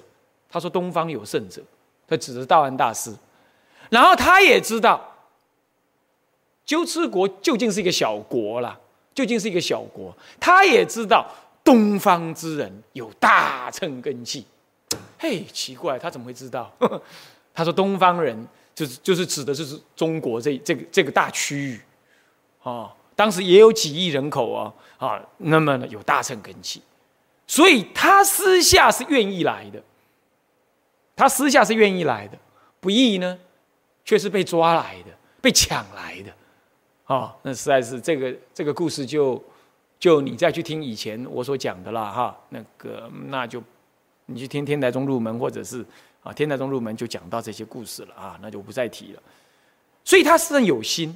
[0.47, 1.59] 他说东方有圣者，
[2.07, 3.11] 他指着道安大师，
[3.89, 5.09] 然后他也知道。
[6.65, 8.77] 鸠兹国究竟是一个小国啦，
[9.13, 10.15] 究竟是一个小国。
[10.39, 11.27] 他也知道
[11.63, 14.45] 东方之人有大乘根器，
[15.19, 16.71] 嘿，奇怪，他怎么会知道？
[17.53, 21.81] 他说东方人就是就是指的就是中国这这个这个大区域，
[22.63, 26.81] 啊，当时也有几亿人口啊啊，那么呢有大乘根器，
[27.45, 29.83] 所以他私下是愿意来的，
[31.15, 32.37] 他私下是愿意来的，
[32.79, 33.37] 不易呢，
[34.03, 36.33] 却是被抓来的，被抢来的。
[37.13, 39.41] 哦，那实在是这个这个故事就
[39.99, 43.61] 就你再去听以前我所讲的啦哈，那个那就
[44.25, 45.85] 你去听天台中入门或者是
[46.23, 49.21] 啊天台中入门就讲到这些故事了啊，那就不再提了。
[50.03, 51.15] 所以他是有心。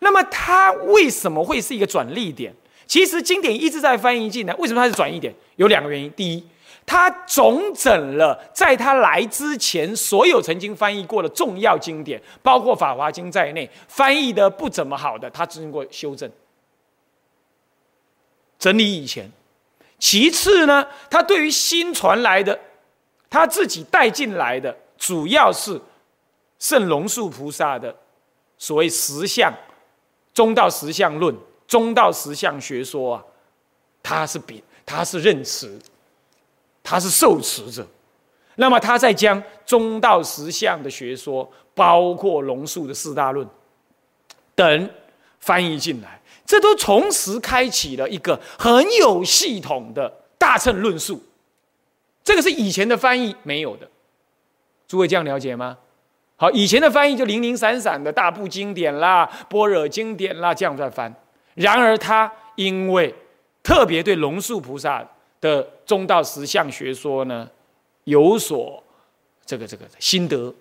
[0.00, 2.52] 那么他为什么会是一个转捩点？
[2.86, 5.32] 其实经典一直在翻译进来，为什么它是转捩点？
[5.54, 6.10] 有两个原因。
[6.16, 6.44] 第一。
[6.86, 16.30] 他总整了在他来之前所有曾经翻译过的重要经典，包括《法华经》在内，翻译的不怎么好的，他经过修正、
[18.56, 19.28] 整理以前。
[19.98, 22.56] 其次呢，他对于新传来的，
[23.28, 25.80] 他自己带进来的，主要是
[26.60, 27.94] 圣龙树菩萨的
[28.58, 29.52] 所谓实相、
[30.32, 31.34] 中道实相论、
[31.66, 33.24] 中道实相学说啊，
[34.02, 35.76] 他是比他是认识。
[36.88, 37.84] 他是受持者，
[38.54, 43.44] 那么他在将中道实相的学说，包括龙树的四大论
[44.54, 44.90] 等
[45.40, 51.20] 翻译进来，这都同时开启了一个很有系统的大乘论述。
[52.22, 53.88] 这个是以前的翻译没有的，
[54.86, 55.76] 诸位这样了解吗？
[56.36, 61.12] 好，以前的翻译就零零散散的大部经典啦、般若经典啦这样在翻，
[61.56, 63.12] 然而他因为
[63.64, 65.04] 特别对龙树菩萨。
[65.40, 67.48] 的中道实相学说呢，
[68.04, 68.82] 有所
[69.44, 70.52] 这个这个心得，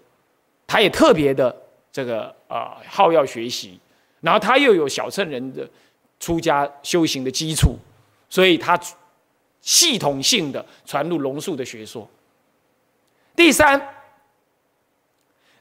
[0.67, 1.55] 他也特别的
[1.91, 3.79] 这个啊好要学习，
[4.21, 5.67] 然后他又有小乘人的
[6.19, 7.75] 出家修行的基础，
[8.29, 8.79] 所以他
[9.61, 12.07] 系统性的传入龙树的学说。
[13.35, 13.95] 第三，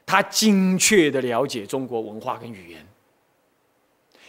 [0.05, 2.85] 他精确的了解中国文化跟语言，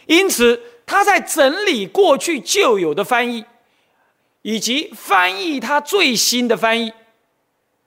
[0.05, 3.45] 因此他在整理过去旧有的翻译。
[4.41, 6.93] 以及翻译他最新的翻译，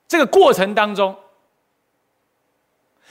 [0.08, 1.16] 这个过程当中，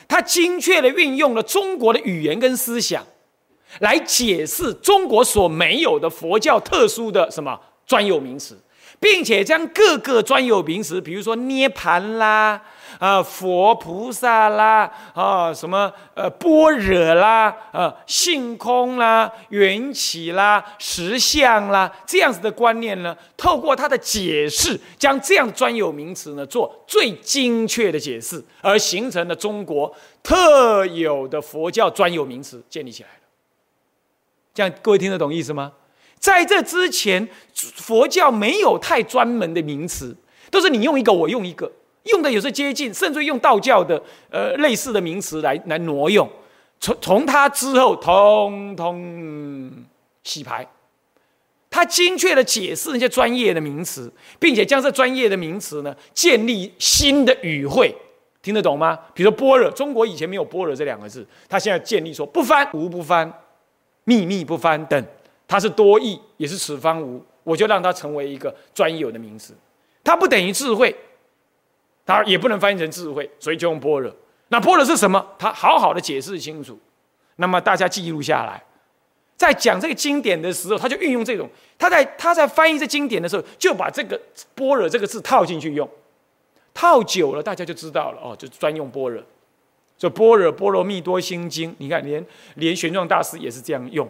[0.08, 3.06] 他精确的运用了中国的语言跟思想，
[3.80, 8.60] 来解释中国所没有的佛教特殊的什么专有名词。
[9.02, 12.62] 并且将各个专有名词，比如说涅槃啦、
[12.98, 33.16] 啊佛菩萨啦、啊什么呃般若啦、呃性空啦、缘起啦、实相啦这样子的观念呢，透过他的解释，将这样专有名词呢做最精确的解释，而形成了中国特有的佛教专有名词建立起来了。
[34.54, 35.74] 这样各位听得懂意思吗？
[36.18, 40.18] 在这之前，佛教没有太专门的名词，
[40.52, 41.72] 都是你用一个，我用一个，
[42.12, 46.30] 用的有时接近，甚至用道教的呃类似的名词来来挪用。
[46.80, 49.72] 从从它之后，通通
[50.24, 50.68] 洗牌。
[51.72, 57.96] 他精确的解释那些专业的名词，并且将这专业的名词呢，建立新的语汇，
[58.42, 58.98] 听得懂吗？
[59.14, 63.32] 比如说般若，中国以前没有般若这两个字，他现在建立说不翻无不翻，
[64.04, 65.06] 秘密不翻等，
[65.48, 69.54] 它是多义，也是此方无，我就让它成为一个专有的名词，
[70.04, 70.94] 它不等于智慧，
[72.10, 74.12] 它也不能翻译成智慧，所以就用般若。
[74.48, 75.24] 那般若是什么？
[75.38, 76.80] 他好好的解释清楚，
[77.36, 78.64] 那么大家记录下来。
[79.38, 84.20] 在讲这个经典的时候，他就运用这种，他在他在翻译这经典的时候，就把这个
[84.56, 85.88] “般若”这个字套进去用，
[86.74, 89.24] 套久了，大家就知道了哦，就专用般若。
[89.96, 94.10] 这《般若波罗蜜多心经》，你看，连连玄奘大师也是这样用，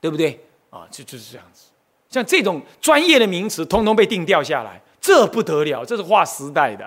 [0.00, 0.40] 对不对？
[0.70, 1.68] 啊，就就是这样子。
[2.10, 6.84] 像这种专业的名词，通通被定调下来，这不得了，这是划时代的。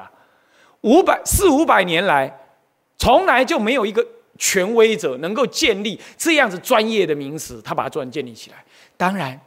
[0.81, 2.39] 五百四五百年来，
[2.97, 4.05] 从来就没有一个。
[4.41, 8.63] 权威者能够建立这样子专业的名词，他把它专建立起来。
[8.95, 9.37] 当然，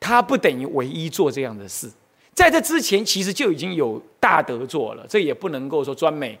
[0.00, 1.88] 他不等于唯一做这样的事。
[2.34, 5.06] 在这之前，其实就已经有大德做了。
[5.08, 6.36] 这也不能够说专美，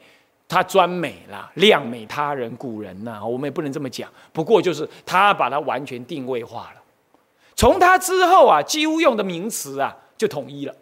[0.48, 4.10] 他专美啦，亮美他人古人呐，我们也不能这么讲。
[4.32, 6.82] 不过就是他把它完全定位化了。
[7.54, 10.74] 从他之后啊，几乎用的名词啊就统一了。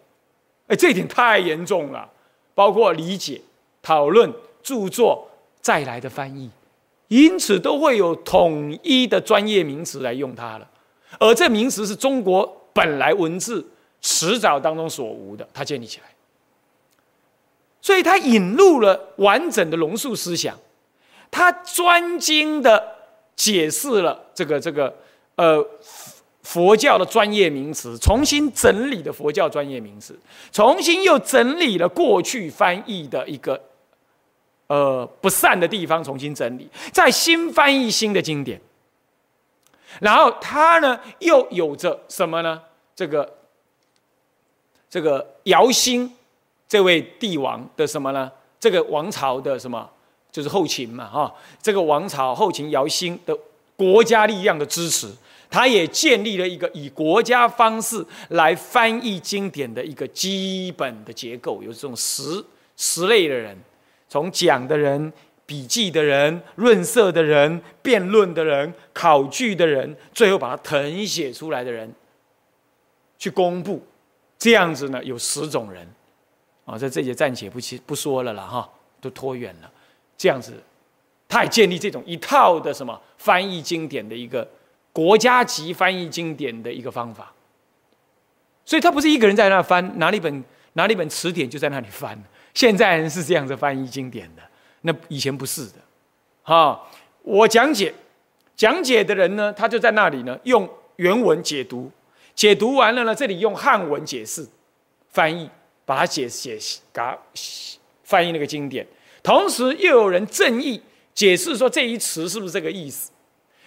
[0.67, 2.09] 哎，这一点太严重了。
[2.55, 3.41] 包括理解、
[3.81, 5.27] 讨论、著作，
[5.59, 6.49] 再来的翻译。
[7.09, 10.67] 因此都会有统一的专业名词来用它了，
[11.19, 13.63] 而这名词是中国本来文字
[14.01, 16.05] 迟早当中所无的，它建立起来，
[17.81, 20.57] 所以它引入了完整的龙树思想，
[21.29, 22.95] 它专精的
[23.35, 24.95] 解释了这个这个
[25.35, 25.63] 呃
[26.43, 30.17] 佛教的专业名词，重新整理的佛教专业名词，
[30.51, 33.59] 重新又整理了过去翻译的一个。
[34.67, 38.59] 呃，不善的地方重新整理，再新翻译新的经典，
[39.99, 42.59] 然后他呢又有着什么呢？
[42.95, 43.29] 这个
[44.89, 46.11] 这个姚兴
[46.67, 48.31] 这位帝王的什么呢？
[48.57, 49.87] 这个王朝的什么？
[50.31, 53.37] 就是后秦嘛，哈，这个王朝后秦姚兴的
[53.75, 55.13] 国家力量的支持，
[55.53, 62.43] 他也建立了一个以国家方式来翻译经典的一个基本的结构，有这种十
[62.75, 63.55] 十类的人。
[64.09, 65.13] 从讲的人、
[65.45, 71.93] 笔记的人、润色的人、辩论的人、考据的人，最后把它誊写出来的人，
[73.19, 73.79] 去公布，
[74.39, 75.87] 这样子呢，有十种人，
[76.65, 78.67] 啊，在这里暂且不不说了了哈，
[78.99, 79.71] 都拖远了。
[80.17, 80.53] 这样子，
[81.29, 84.47] 他也建立这种一套的什么翻译经典的一个
[84.93, 87.33] 国家级翻译经典的一个方法。
[88.63, 92.17] 所以他不是一个人在那翻，拿了一本拿了一本词典就在那里翻。
[92.53, 94.43] 现在人是这样子翻译经典的，
[94.81, 95.73] 那以前不是的，
[96.43, 96.79] 哈。
[97.23, 97.93] 我讲解，
[98.55, 101.89] 讲解的人呢，他就在那里呢，用原文解读，
[102.35, 104.45] 解读完了呢，这里用汉文解释，
[105.09, 105.49] 翻译，
[105.85, 106.59] 把它写写
[106.91, 107.17] 嘎
[108.03, 108.85] 翻译那个经典，
[109.23, 110.81] 同时又有人正义
[111.13, 113.09] 解释说这一词是不是这个意思，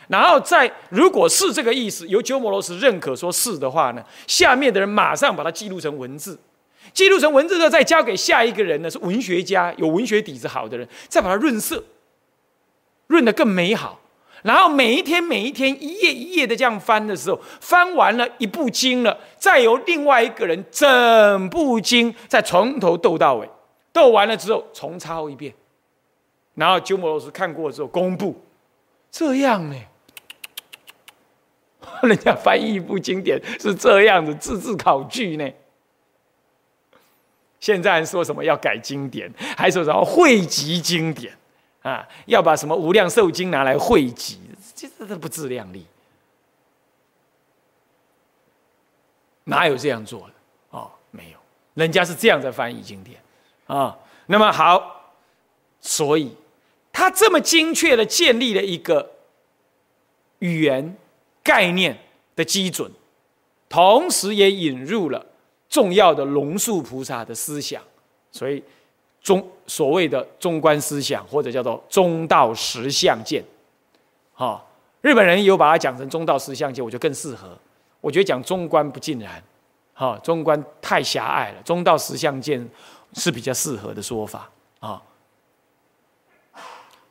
[0.09, 6.38] 然后再如果是这个意思，由鸠摩罗什认可说是的话呢，下面的人马上把它记录成文字。
[6.95, 8.88] 记录成文字之后，再交给下一个人呢？
[8.88, 11.83] 是文学家，有文学底子好的人，再把它润色，
[13.09, 14.00] 润得更美好。
[14.42, 23.50] 然后每一天、每一天、一页一页的这样翻的时候，翻完了一部经了，再由另外一个人整部经再从头斗到尾，
[23.92, 25.52] 斗完了之后重抄一遍，
[26.54, 28.40] 然后鸠摩罗什看过之后公布，
[29.11, 29.77] 这样呢？
[32.02, 35.50] 人家翻译一部经典是这样子，字字考据呢？
[37.58, 41.37] 现在说什么要改经典，还说什么汇集经典
[41.82, 42.06] 啊？
[42.26, 44.40] 要把什么无量寿经拿来汇集，
[44.74, 45.87] 这这这不自量力，
[49.44, 50.34] 哪有这样做的？
[50.70, 51.38] 哦，没有，
[51.74, 53.18] 人家是这样在翻译经典
[53.66, 53.96] 啊。
[54.26, 55.14] 那么好，
[55.80, 56.37] 所以
[56.92, 59.12] 他这么精确的建立了一个
[60.40, 60.96] 语言
[61.47, 61.97] 概念
[62.35, 62.90] 的基准，
[63.69, 65.25] 同时也引入了。
[65.69, 67.83] 重要的龙树菩萨的思想，
[68.31, 68.63] 所以
[69.21, 73.44] 中所谓的中观思想，或者叫做中道实相见，
[74.33, 74.65] 哈，
[75.01, 77.49] 日本人有把它讲成中道实相见，我觉得更适合。
[78.01, 79.42] 我觉得讲中观不尽然，
[79.92, 82.67] 哈，中观太狭隘了，中道实相见
[83.15, 85.03] 是比较适合的说法啊。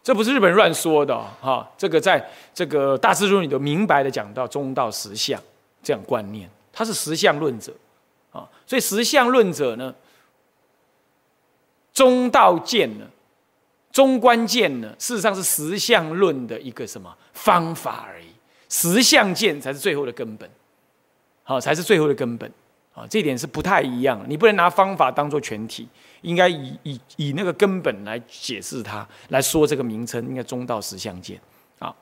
[0.06, 5.42] 这不是日本乱说的哈，这个在这个大智论里头明白的讲到中道实相
[5.82, 7.74] 这样观念，他是实相论者。
[8.32, 9.96] 啊，所以实相论者呢，
[11.92, 13.08] 中道见呢，
[13.92, 18.28] 中观见呢，事实上是实相论的一个什么方法而已。
[18.70, 20.48] 实相见才是最后的根本。
[21.42, 22.52] 好才是最后的根本
[22.94, 24.24] 啊，这点是不太一样。
[24.28, 25.88] 你不能拿方法当做全体，
[26.26, 31.40] 应该以以以那个根本来解释它，来说这个名称，应该中道实相见
[31.80, 31.96] 啊。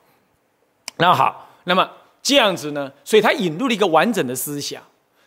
[0.96, 1.88] 那好，那么
[2.22, 4.82] 这样子呢，所以他引入了一个完整的思想，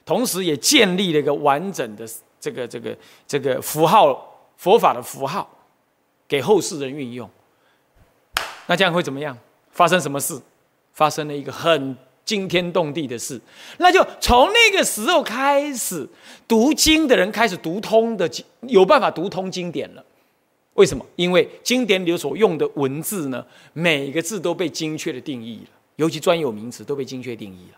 [0.06, 2.08] 同时也建立了一个完整的
[2.40, 5.48] 这个这个这个符号佛法的符号，
[6.28, 7.30] 给后世人运用。
[8.66, 9.38] 那这样会怎么样？
[9.72, 10.42] 发生什么事？
[10.94, 11.96] 发生了一个很
[12.28, 13.40] 惊天动地的事，
[13.78, 16.06] 那就从那个时候开始，
[16.46, 18.30] 读经的人开始读通的，
[18.64, 20.04] 有办法读通经典了。
[20.74, 21.06] 为什么？
[21.16, 27.78] 因为经典里所用的文字呢，每个字都被精确的定义了，尤其专有名词都被精确定义了，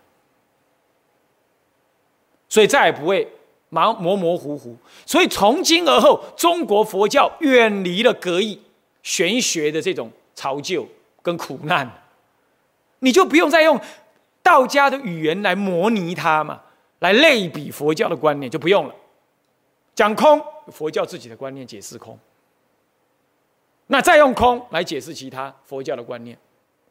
[2.48, 3.26] 所以再也不会
[3.70, 4.76] 盲模模糊糊。
[5.06, 8.60] 所以从今而后，中国佛教远离了格义
[9.04, 10.88] 玄学的这种潮旧
[11.22, 11.88] 跟苦难。
[13.02, 13.80] 你就不用再用
[14.42, 16.60] 道家的语言来模拟它嘛，
[17.00, 18.94] 来类比佛教的观念就不用了。
[19.94, 22.18] 讲空，佛教自己的观念解释空，
[23.88, 26.38] 那再用空来解释其他佛教的观念，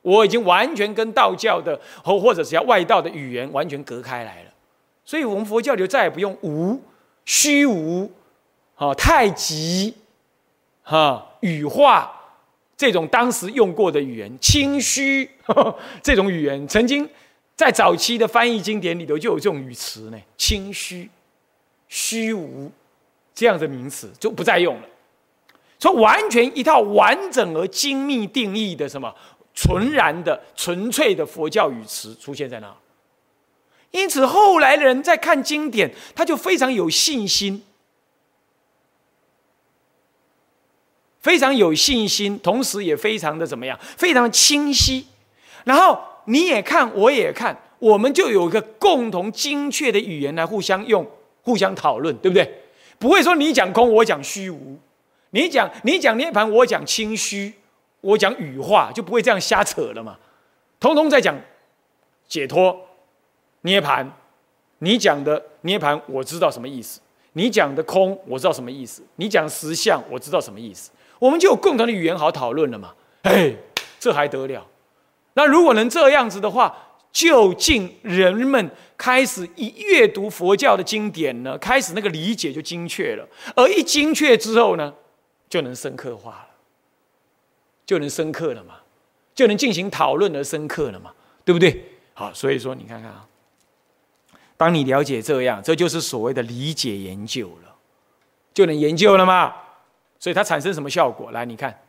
[0.01, 4.51] 我已经完全跟道教的或或者是叫外道的语言完全隔开来了。
[5.03, 6.79] 所以我们佛教就再也不用无、
[7.25, 8.11] 虚无、
[8.75, 9.95] 啊太极、
[10.83, 12.15] 哈羽化。
[12.77, 15.29] 这种当时用过的语言，清虚
[16.03, 17.09] 这种语言，曾经
[17.59, 20.17] 在早期的翻译经典里头就有这种语词呢。
[20.37, 21.09] 清虚、
[21.89, 22.71] 虚无
[23.35, 24.87] 这样的名词就不再用了，
[25.77, 29.13] 说完全一套完整而精密定义的什么
[29.53, 32.73] 纯然的、纯粹的佛教语词出现在那。
[33.91, 37.61] 因此，后来的人在看经典，他就非常有信心。
[41.19, 43.77] 非常有信心，同时也非常的怎么样？
[43.97, 45.07] 非常清晰。
[45.65, 51.05] 然后你也看，我也看，我们就有一个共同精确的语言来互相用、
[51.41, 52.49] 互相讨论，对不对？
[52.99, 54.77] 不会说你讲空，我讲虚无；
[55.31, 57.53] 你讲你讲涅盘，我讲清虚，
[58.01, 60.17] 我讲羽化，就不会这样瞎扯了嘛。
[60.79, 61.35] 通通在讲
[62.27, 62.79] 解脱、
[63.61, 64.11] 涅盘。
[64.81, 67.01] 你讲的涅盘，我知道什么意思；
[67.33, 70.91] 你讲的空，我知道什么意思；你讲实相，我知道什么意思。
[71.17, 72.93] 我们就有共同的语言好讨论了嘛？
[73.23, 73.53] 哎，
[73.99, 74.65] 这还得了？
[75.39, 76.75] 那如果能这样子的话，
[77.13, 81.57] 究竟人们开始一阅读佛教的经典呢？
[81.59, 83.25] 开始那个理解就精确了，
[83.55, 84.93] 而一精确之后呢，
[85.47, 86.47] 就能深刻化了，
[87.85, 88.79] 就能深刻了嘛？
[89.33, 91.13] 就能进行讨论而深刻了嘛？
[91.45, 91.85] 对不对？
[92.13, 93.25] 好，所以说你看看啊，
[94.57, 97.73] 当你了解这样，这就是所谓的理解研究了，
[98.53, 99.55] 就能研究了吗？
[100.19, 101.31] 所以它产生什么效果？
[101.31, 101.81] 来，你看，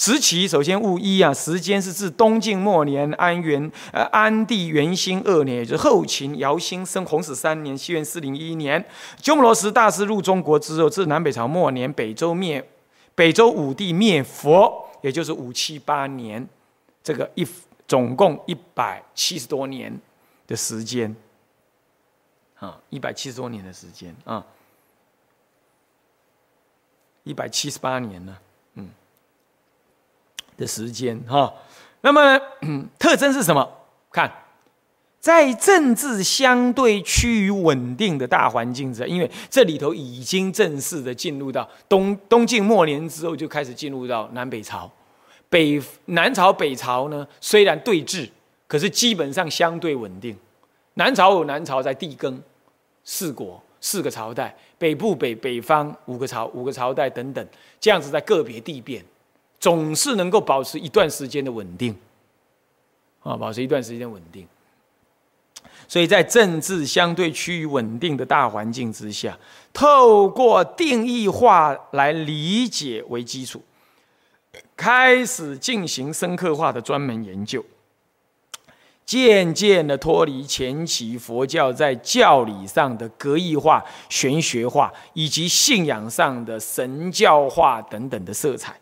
[0.00, 8.82] 时期首先戊一啊，时间是自东晋末年安元呃安帝元兴二年，也就是后秦姚兴生弘始三年，西元四零一年，
[9.20, 12.66] 鸠摩罗什大师入中国之后，至南北朝末年，北周灭
[13.14, 16.48] 北周武帝灭佛，也就是五七八年，
[17.04, 17.46] 这个一
[17.86, 20.00] 总共一百七十多年
[20.46, 21.14] 的时间
[22.54, 24.46] 啊，一百七十多年的时间啊。
[27.24, 28.38] 一百七十八年呢，
[30.60, 31.52] 的时间哈。
[32.02, 32.38] 那么
[33.00, 33.68] 特征是什么？
[34.12, 34.30] 看，
[35.18, 44.88] 在政治相对趋于稳定的大环境之下，因为这里头已经正式的进入到东东晋末年之后，就开始进入到南北朝。
[45.48, 48.28] 北南朝、北朝呢，虽然对峙，
[48.68, 50.36] 可是基本上相对稳定。
[50.94, 52.40] 南朝有南朝在地更
[53.02, 53.60] 四国。
[53.82, 57.42] 四个朝代，北部北北方五个朝五个朝代等等，
[57.80, 59.02] 这样子在个别地变，
[59.60, 61.94] 总是能够保持一段时间的稳定，
[63.22, 64.48] 啊，保持一段时间稳定。
[65.86, 69.38] 所以在政治相对趋于稳定的大环境之下，
[69.72, 73.62] 透过定义化来理解为基础，
[74.76, 77.64] 开始进行深刻化的专门研究。
[79.04, 88.79] 渐渐的脱离前期佛教在教理上的格义化、玄学化，以及信仰上的神教化等等的色彩，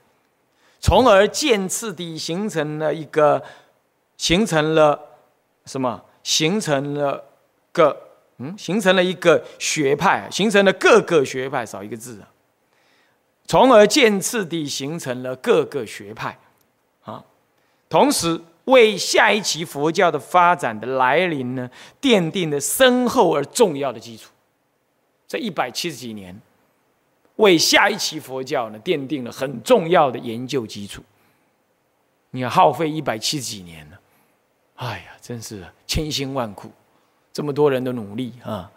[0.80, 3.42] 从而渐次地形成了一个，
[4.16, 4.98] 形成了
[5.64, 6.02] 什么？
[6.22, 7.24] 形成了
[7.72, 7.96] 个
[8.38, 12.28] 嗯，形成了一个学派，形成了各个学派，少一个字啊。
[13.46, 16.38] 从而渐次地形成了各个学派，
[17.02, 17.24] 啊，
[17.88, 18.40] 同时。
[18.68, 21.70] 为下一期佛教的发展的来临呢，
[22.02, 24.28] 奠定了深厚而重要的基础。
[25.26, 26.38] 这一百七十几年，
[27.38, 31.02] 为下一期佛教呢，奠定了很重要的研究基础。
[32.30, 33.98] 你看，耗费一百七十几年了，
[34.76, 36.70] 哎呀，真是千辛万苦，
[37.32, 38.70] 这么多人的努力啊。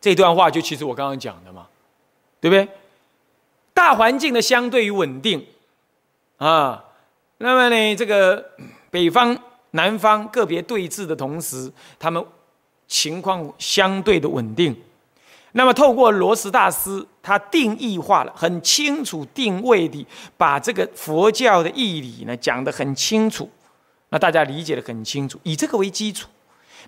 [0.00, 1.68] 这段话就其实我刚刚讲的嘛，
[2.40, 2.66] 对不对？
[3.74, 5.44] 大环境的相对于稳定
[6.38, 6.84] 啊，
[7.38, 8.52] 那么呢，这个
[8.90, 9.36] 北方、
[9.72, 12.24] 南方个别对峙的同时，他们
[12.86, 14.80] 情况相对的稳定。
[15.52, 23.50] 那么透过罗什大师，他定义化了，很清楚定位的，把这个佛教的义理呢讲得很清楚，
[24.10, 26.28] 那大家理解的很清楚，以这个为基础，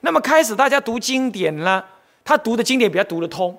[0.03, 1.87] 那么开始大家读经典了。
[2.25, 3.59] 他读的经典比较读得通，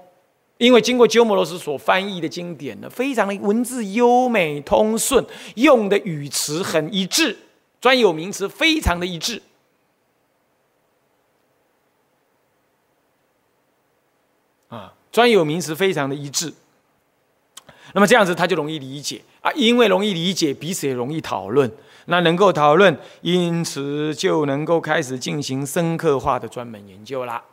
[0.58, 5.26] 因为经过鸠摩罗什所翻译的经典呢，非常的文字优美通顺，
[5.56, 7.38] 用的语词很一致，
[7.82, 9.42] 专有名词非常的一致，
[14.70, 16.54] 啊，专有名词非常的一致。
[17.94, 21.72] 那么这样子他就容易理解啊，因为容易理解，彼此也容易讨论，
[22.08, 27.44] 那能够讨论，因此就能够开始进行深刻化的专门研究啦。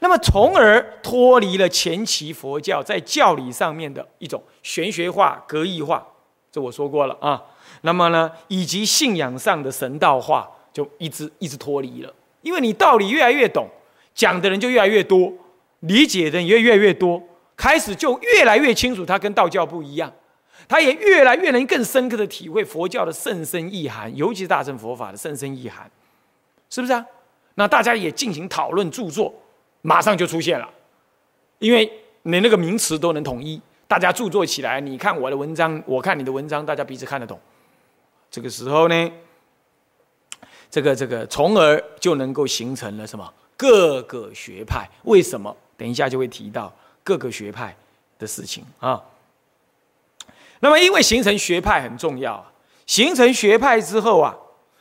[0.00, 6.06] 那么，从而脱离了前期佛教在教理上面的一种玄学化、格义化，
[6.50, 7.40] 这我说过了啊。
[7.82, 12.12] 那么呢，以及信仰上的神道化，就一直一直脱离了。
[12.42, 13.68] 因为你道理越来越懂，
[14.16, 15.32] 讲的人就越来越多，
[15.80, 17.22] 理解的人也越来越多，
[17.56, 20.12] 开始就越来越清楚，它跟道教不一样，
[20.66, 25.88] 他也越来越能更深刻的体会佛教的甚深意涵，尤其是大乘佛法的甚深意涵，
[26.68, 27.06] 是不是啊？
[27.54, 29.32] 那大家也进行讨论著作。
[29.82, 30.68] 马上就出现了，
[31.60, 31.88] 因为
[32.22, 37.38] 你那个名词都能统一，大家著作起来，你看我的文章，我看你的文章，大家彼此看得懂。
[38.28, 39.12] 这个时候呢，
[40.68, 44.88] 这个这个，从而就能够形成了什么各个学派？
[45.04, 45.56] 为什么？
[45.76, 47.76] 等一下就会提到各个学派
[48.18, 49.02] 的事情啊。
[50.60, 52.52] 那么，因为形成学派很重要啊，
[52.86, 54.34] 形成学派之后啊，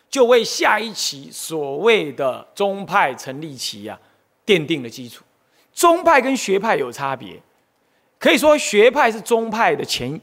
[0.09, 3.99] 就为下一期所谓的宗派成立期啊。
[4.45, 5.23] 奠定了基础，
[5.73, 7.41] 宗派跟学派有差别，
[8.19, 10.21] 可以说学派是宗派的前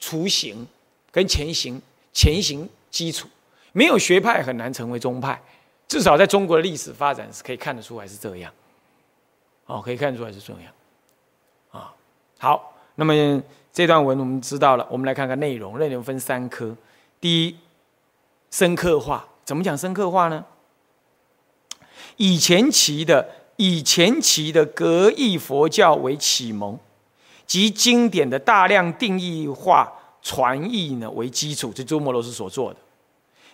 [0.00, 0.66] 雏形
[1.12, 1.80] 跟前行
[2.12, 3.28] 前行基础，
[3.70, 5.40] 没有学派很难成为宗派，
[5.92, 8.50] 至少在中国的历史发展是可以看得出来是这样，
[9.66, 10.72] 哦，可以看出来是这样，
[11.70, 11.92] 啊，
[12.38, 13.12] 好，那么
[13.70, 16.74] 这段文我们知道了，我们来看看内容，内容分三科，
[17.20, 17.58] 第一，
[18.50, 20.42] 深刻化，怎么讲深刻化呢？
[22.16, 23.28] 以前期的。
[23.56, 26.76] 以前期的格义佛教为启蒙，
[27.46, 32.80] 及经典的大量定义化传译呢为基础，这周摩罗什所做的。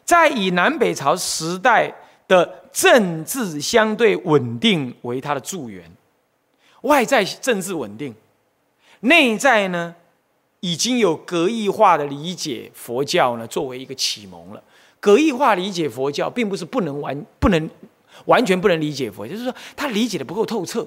[0.05, 1.93] 再以南北朝时代
[2.29, 5.91] 的政治相对稳定为他的助缘，
[6.83, 8.15] 外在政治稳定，
[9.01, 9.97] 内在呢
[10.61, 14.63] 已经有格义化的理解佛教呢作为一个启蒙了。
[15.01, 17.69] 格义化理解佛教，并不是不能完不能。
[18.25, 20.85] 完全不能理解佛，就是说他理解的不够透彻，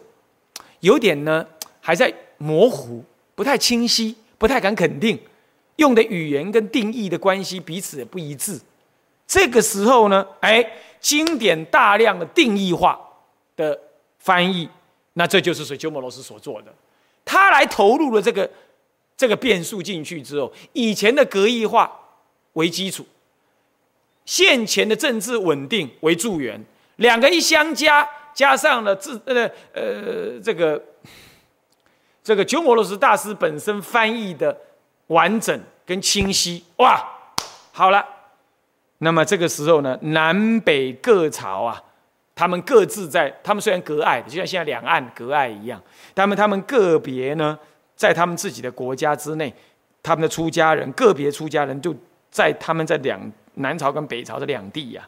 [0.82, 1.48] 有点呢
[1.80, 3.02] 还在模糊，
[3.36, 5.18] 不太清晰，不太敢肯定，
[5.78, 8.60] 用的语言跟定义的关系彼此也不一致。
[9.26, 10.62] 这个时候呢，哎，
[11.02, 12.98] 经典大量的定义化
[13.58, 13.78] 的
[14.20, 14.70] 翻译，
[15.14, 16.74] 那这就是水鸠摩罗什所做的，
[17.26, 18.50] 他来投入了这个
[19.18, 21.92] 这个变数进去之后，以前的格义化
[22.54, 23.06] 为基础，
[24.26, 26.64] 现前的政治稳定为助缘。
[26.98, 30.80] 两个一相加，加上了自呃呃这个
[32.24, 34.56] 这个鸠摩罗什大师本身翻译的
[35.08, 37.04] 完整跟清晰，哇，
[37.72, 38.06] 好了，
[39.04, 41.82] 那么这个时候呢，南北各朝啊，
[42.36, 45.82] 他们各自在，他们虽然隔爱，就像现在两岸隔爱一样，
[46.14, 47.58] 他们他们个别呢，
[47.96, 49.52] 在他们自己的国家之内，
[50.04, 51.96] 他们的出家人个别出家人就
[52.30, 53.20] 在他们在两
[53.56, 55.08] 南朝跟北朝的两地呀。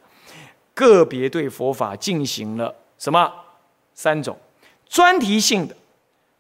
[0.74, 3.32] 个别对佛法进行了什么
[3.94, 4.36] 三种
[4.90, 5.76] 专题性的、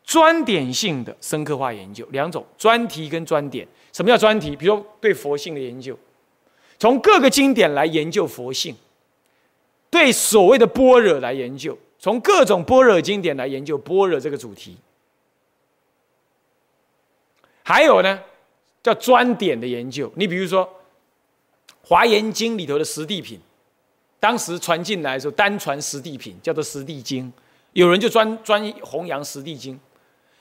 [0.03, 3.67] 专点性的深刻化研究，两种专题跟专点。
[3.91, 4.55] 什么叫专题？
[4.55, 5.95] 比如对佛性的研究，
[6.79, 8.73] 从各个经典来研究佛性；
[9.89, 14.77] 对所谓的般若来研究，从各种般若经典来研究般若这个主题。
[17.63, 18.19] 还有呢，
[18.81, 20.11] 叫专点的研究。
[20.15, 20.65] 你比如说
[21.81, 23.39] 《华严经》里头的十地品。
[24.19, 27.29] 当时传进来的时候，单传十地品，叫做十地经。
[27.73, 29.77] 有人就专专弘扬十地经，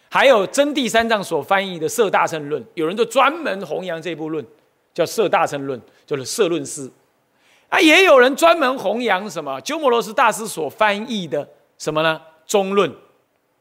[0.08, 4.46] 还有真谛三藏所翻译的《摄大乘论》，有人就专门弘扬这部论，
[4.94, 5.80] 叫《摄大乘论》，
[6.16, 6.90] 就是摄论师。
[7.68, 9.60] 啊，也有人专门弘扬什么？
[9.62, 11.48] 鸠摩罗什大师所翻译的
[11.78, 12.20] 什么呢？
[12.46, 12.94] 中论、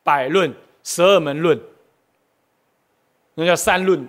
[0.04, 1.60] 百论、十二门论，
[3.36, 4.06] 那叫三论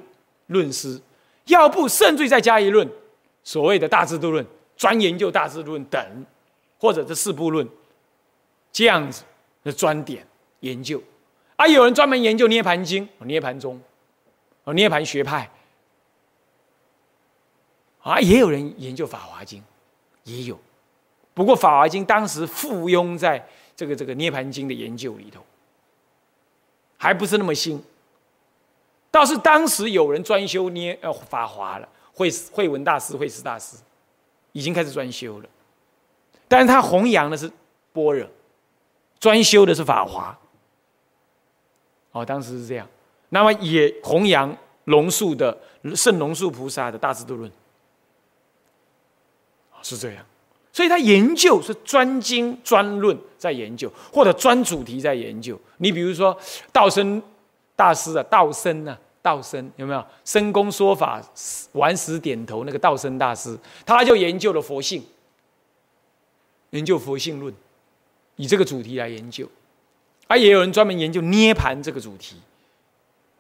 [0.49, 1.01] 论师。
[1.47, 2.89] 要不，甚至再加一论，
[3.45, 4.45] 所谓的大智度论。
[4.77, 6.27] 专研究大智论等，
[6.79, 7.69] 或者这四部论，
[8.73, 9.23] 这样子
[9.63, 10.27] 的专点
[10.61, 11.01] 研究。
[11.55, 13.81] 啊，有人专门研究涅盘经、涅盘宗，
[14.65, 15.49] 哦，涅盘学派。
[18.03, 19.63] 啊，也有人研究法华经，
[20.25, 20.59] 也有。
[21.35, 25.41] 不过法华经当时附庸在这个这个涅盘经的研究里头，
[26.99, 27.83] 还不是那么新。
[29.11, 33.77] 倒是当时有人专修涅呃法华了，慧慧文大师、慧思大师
[34.53, 35.49] 已经开始专修了，
[36.49, 37.51] 但是他弘扬的是
[37.93, 38.27] 般若，
[39.21, 40.37] 专修的是法华。
[42.13, 42.89] 哦，当时是这样，
[43.29, 45.59] 那么也弘扬龙树的
[45.95, 47.51] 圣龙树菩萨的大智度论，
[49.83, 50.25] 是这样，
[50.73, 55.61] 所以他研究是专精专论在研究，或者专主题在研究。
[55.79, 56.37] 你比如说
[56.73, 57.21] 道生
[57.77, 60.05] 大师啊，道生啊，道生有没有？
[60.25, 61.23] 深公说法，
[61.73, 65.03] 顽石点头那个道生大师，他就研究了佛性，
[66.71, 67.53] 研究佛性论，
[68.37, 69.47] 以这个主题来研究。
[70.29, 72.37] 啊，也有人专门研究涅盘这个主题，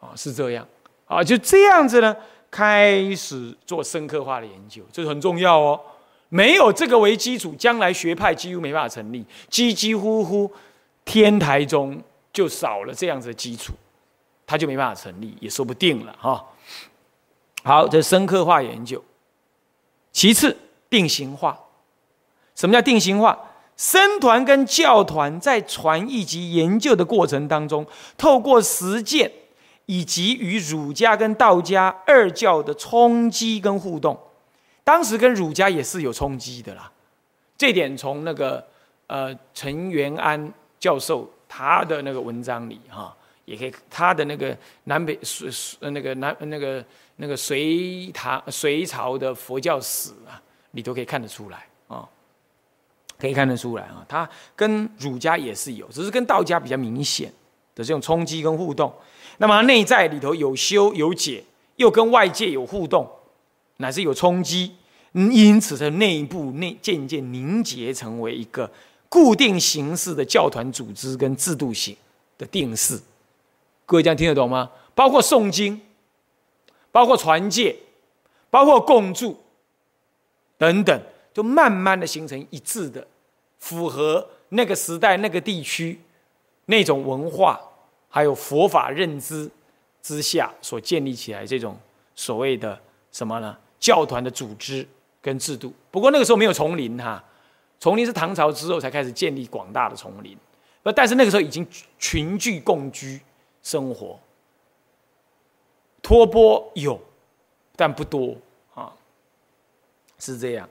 [0.01, 0.67] 啊，是这样，
[1.07, 2.15] 啊，就这样子呢，
[2.51, 5.81] 开始做深刻化的研究，这是很重要哦。
[6.35, 10.51] 没有这个为基础，将来学派几乎没办法成立，几几乎乎
[11.05, 12.03] 天台中
[12.33, 13.75] 就少了这样子的基础，
[14.47, 16.43] 它就没办法成立，也说不定了哈。
[17.63, 19.05] 好，这深刻化研究。
[20.11, 20.57] 其次，
[20.89, 21.59] 定型化。
[22.55, 23.39] 什么叫定型化？
[23.77, 29.31] 僧团跟教团在传译及研究的过程当中，透过实践
[29.85, 34.19] 以及与儒家跟道家二教的冲击跟互动，
[34.85, 36.91] 当时跟儒家也是有冲击的啦。
[37.57, 38.67] 这点从那个
[39.07, 45.49] 呃陈元安教授他的那个文章里哈，也可以他的那个南北隋
[45.91, 46.85] 那个南那个
[47.17, 50.41] 那个隋唐隋朝的佛教史啊，
[50.73, 52.09] 你都可以看得出来啊。
[53.19, 57.33] 可以看得出来啊，他跟儒家也是有，只是跟道家比较明显
[57.73, 58.93] 的这种冲击跟互动。
[59.39, 61.45] 那么内在里头有修有解，
[61.77, 63.09] 又跟外界有互动，
[63.83, 64.75] 乃至有冲击，
[65.13, 68.71] 因此在内部内渐渐凝结成为一个
[69.11, 71.95] 固定形式的教团组织跟制度性
[72.39, 72.99] 的定式。
[73.85, 74.71] 各位这样听得懂吗？
[74.95, 75.79] 包括诵经，
[76.91, 77.77] 包括传戒，
[78.49, 79.39] 包括共住
[80.57, 81.03] 等等，
[81.35, 83.07] 就慢慢的形成一致的。
[83.59, 86.01] 符合那个时代、那个地区
[86.67, 87.61] 那种文化，
[88.09, 89.49] 还有佛法认知
[90.03, 91.79] 之下所建立起来这种
[92.17, 92.81] 所谓的
[93.13, 93.57] 什么呢？
[93.83, 94.87] 教团的组织
[95.21, 95.75] 跟制度。
[95.91, 97.23] 不过那个时候没有丛林哈，
[97.81, 100.39] 丛林是唐朝之后才开始建立广大的丛林。
[100.85, 101.67] 不，但是那个时候已经
[101.99, 103.21] 群聚共居
[103.63, 104.19] 生活，
[106.01, 107.01] 托钵有，
[107.75, 108.37] 但不多
[108.75, 108.93] 啊，
[110.19, 110.69] 是这样。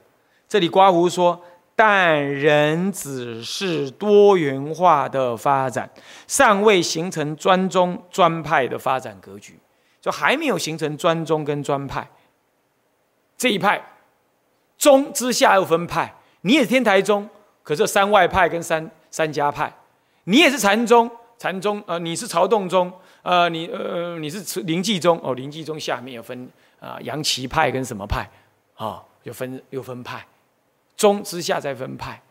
[0.48, 1.38] 这里刮胡说。
[1.74, 5.90] 但人只是多元化的发展，
[6.28, 9.58] 尚未形成专宗专派的发展格局，
[9.98, 12.06] 就还没有形成专宗跟专派
[13.42, 13.84] 这一派，
[14.78, 16.14] 宗之下又分派。
[16.42, 17.28] 你也是天台宗，
[17.64, 19.74] 可是三外派跟三三家派，
[20.24, 28.30] 你也是禅宗，禅宗呃你是曹洞宗，呃你呃你是灵济宗哦，灵济宗下面有分啊杨岐派跟什么派
[28.76, 30.24] 啊，又分又分派。
[30.96, 32.22] 中之下再分派，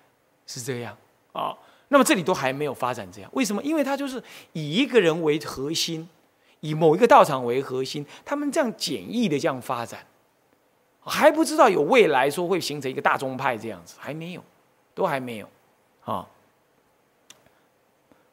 [0.47, 0.95] 是这样
[1.33, 1.53] 啊。
[1.89, 3.61] 那么这里都还没有发展这样，为什么？
[3.63, 6.07] 因为他就是以一个人为核心，
[6.61, 10.05] 以某一个道场为核心，他们这样简易的这样发展，
[11.03, 14.43] 还不知道有未来说会形成一个大宗派这样子，还没有，
[14.93, 15.49] 都还没有
[16.05, 16.27] 啊。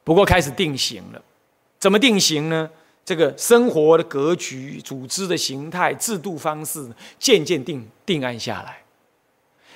[0.04, 1.22] 不过开始定型了，
[1.78, 2.70] 怎么定型呢？
[3.04, 6.86] 这个生活的格局、组织的形态、制度方式
[7.18, 8.82] 渐渐定定案下来。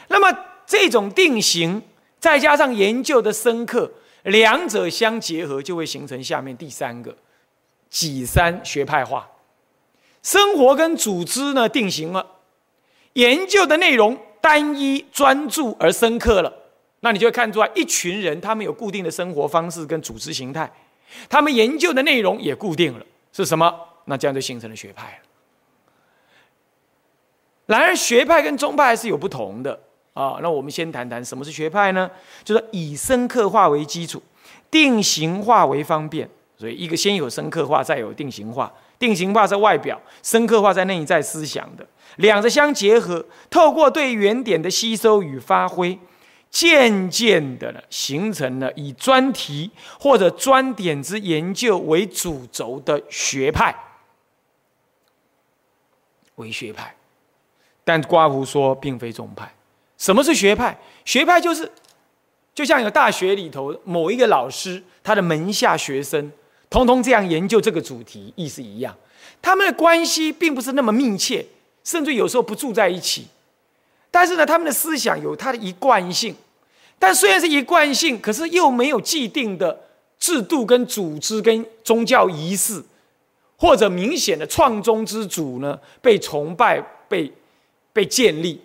[0.08, 1.80] 那么这种定型，
[2.20, 3.90] 再加上研究的深刻，
[4.24, 7.16] 两者相结合，就会形成下面第三个
[7.88, 9.30] 几三学派化。
[10.22, 12.31] 生活跟组织呢定型了，
[13.14, 16.52] 研究的内容单一专注而深刻了，
[17.00, 20.70] 那你就会看出来，一群人他们有固定的生活方式跟组织形态，
[21.28, 23.74] 他们研究的内容也固定了，是什么？
[24.06, 25.28] 那这样就形成了学派了。
[27.66, 29.78] 然而学派跟宗派还是有不同的。
[30.14, 32.10] 啊，那我们先谈谈什么是学派呢？
[32.44, 34.22] 就是以深刻化为基础，
[34.70, 36.28] 定型化为方便。
[36.58, 38.70] 所以，一个先有深刻化，再有定型化。
[38.98, 41.86] 定型化在外表，深刻化在内在思想的，
[42.16, 45.98] 两者相结合，透过对原点的吸收与发挥，
[46.50, 53.74] 渐渐的呢，形成了以专题或者专点之研究为主轴的学派，
[56.36, 56.94] 为学派。
[57.84, 59.52] 但刮胡说，并非宗派。
[59.98, 60.78] 什么是学派？
[61.04, 61.70] 学派就是，
[62.54, 66.30] 就像有大学里头某一个老师，他的门下学生，
[66.70, 68.96] 通通这样研究这个主题，意思一样。
[69.40, 71.44] 他们的关系并不是那么密切，
[71.84, 73.26] 甚至有时候不住在一起。
[74.10, 76.34] 但是呢，他们的思想有它的一贯性。
[76.98, 79.80] 但虽然是一贯性，可是又没有既定的
[80.18, 82.82] 制度、跟组织、跟宗教仪式，
[83.56, 87.32] 或者明显的创宗之主呢被崇拜、被
[87.92, 88.60] 被建立。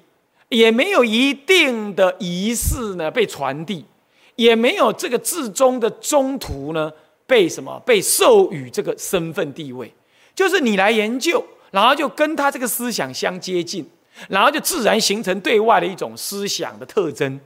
[0.49, 3.83] 也没有一定的仪式呢被传递，
[4.37, 6.89] 也没有这个至宗的宗徒呢
[7.25, 9.91] 被什么被授予这个身份地位，
[10.33, 13.89] 就是你来研究，然后就跟他这个思想相接近，
[14.29, 17.39] 然后就自然形成对外的一种思想的特征，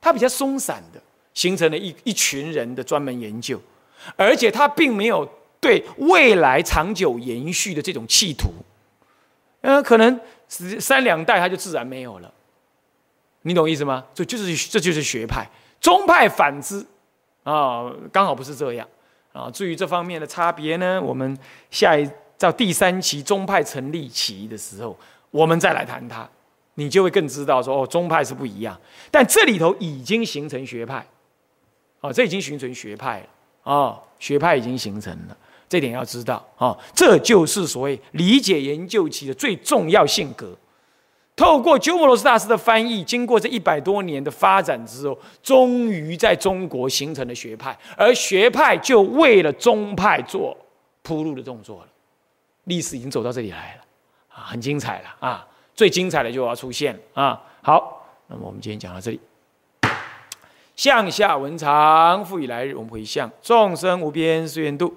[0.00, 1.00] 它比较松散的
[1.34, 3.60] 形成了一一群人的专门研究，
[4.16, 5.28] 而且他并没有
[5.60, 8.52] 对未来长久延续的这种企图，
[9.60, 10.20] 呃，可能。
[10.78, 12.30] 三两代他就自然没有了，
[13.40, 14.04] 你懂意思吗？
[14.12, 15.48] 这就是这就是学派，
[15.80, 16.84] 宗派反之
[17.42, 18.86] 啊，刚好不是这样
[19.32, 19.50] 啊。
[19.50, 21.38] 至于这方面的差别呢，我们
[21.70, 22.06] 下一
[22.42, 24.96] 到第三期宗派成立期的时候，
[25.30, 26.28] 我们再来谈它，
[26.74, 28.78] 你就会更知道说哦，宗派是不一样，
[29.10, 31.06] 但这里头已经形成学派，
[32.00, 35.36] 哦，这已经形成学派了啊，学派已经形成了。
[35.68, 40.54] 这点要知道啊，这就是所谓理解研究期的最重要性格。
[41.34, 50.54] 透过鸠摩罗什大师的翻译，经过这一百多年的发展之后，终于在中国形成了学派，而学派就为了宗派做
[51.02, 51.88] 铺路的动作了。
[52.64, 53.82] 历史已经走到这里来了
[54.28, 57.42] 啊，很精彩了啊，最精彩的就要出现了啊。
[57.62, 59.20] 好，那么我们今天讲到这里。
[60.74, 64.96] 向下文长，复以来日，我们回向众生无边誓愿度。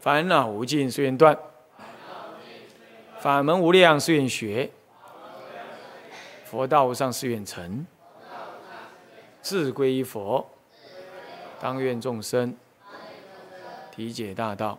[0.00, 1.34] 烦恼无尽，誓愿断；
[3.18, 4.70] 法门无量，誓愿学；
[6.44, 7.86] 佛道无上，誓愿成。
[9.42, 10.48] 自归依佛，
[11.60, 12.56] 当愿众生
[13.92, 14.78] 体解大道，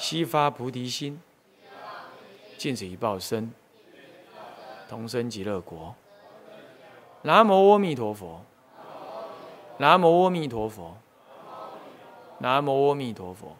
[0.00, 1.20] 悉发菩提心，
[2.56, 3.52] 尽此一报身，
[4.88, 5.94] 同生极乐国。
[7.20, 8.40] 南无阿弥陀佛。
[9.76, 10.96] 南无阿弥陀佛。
[12.38, 13.54] 南无阿弥陀佛。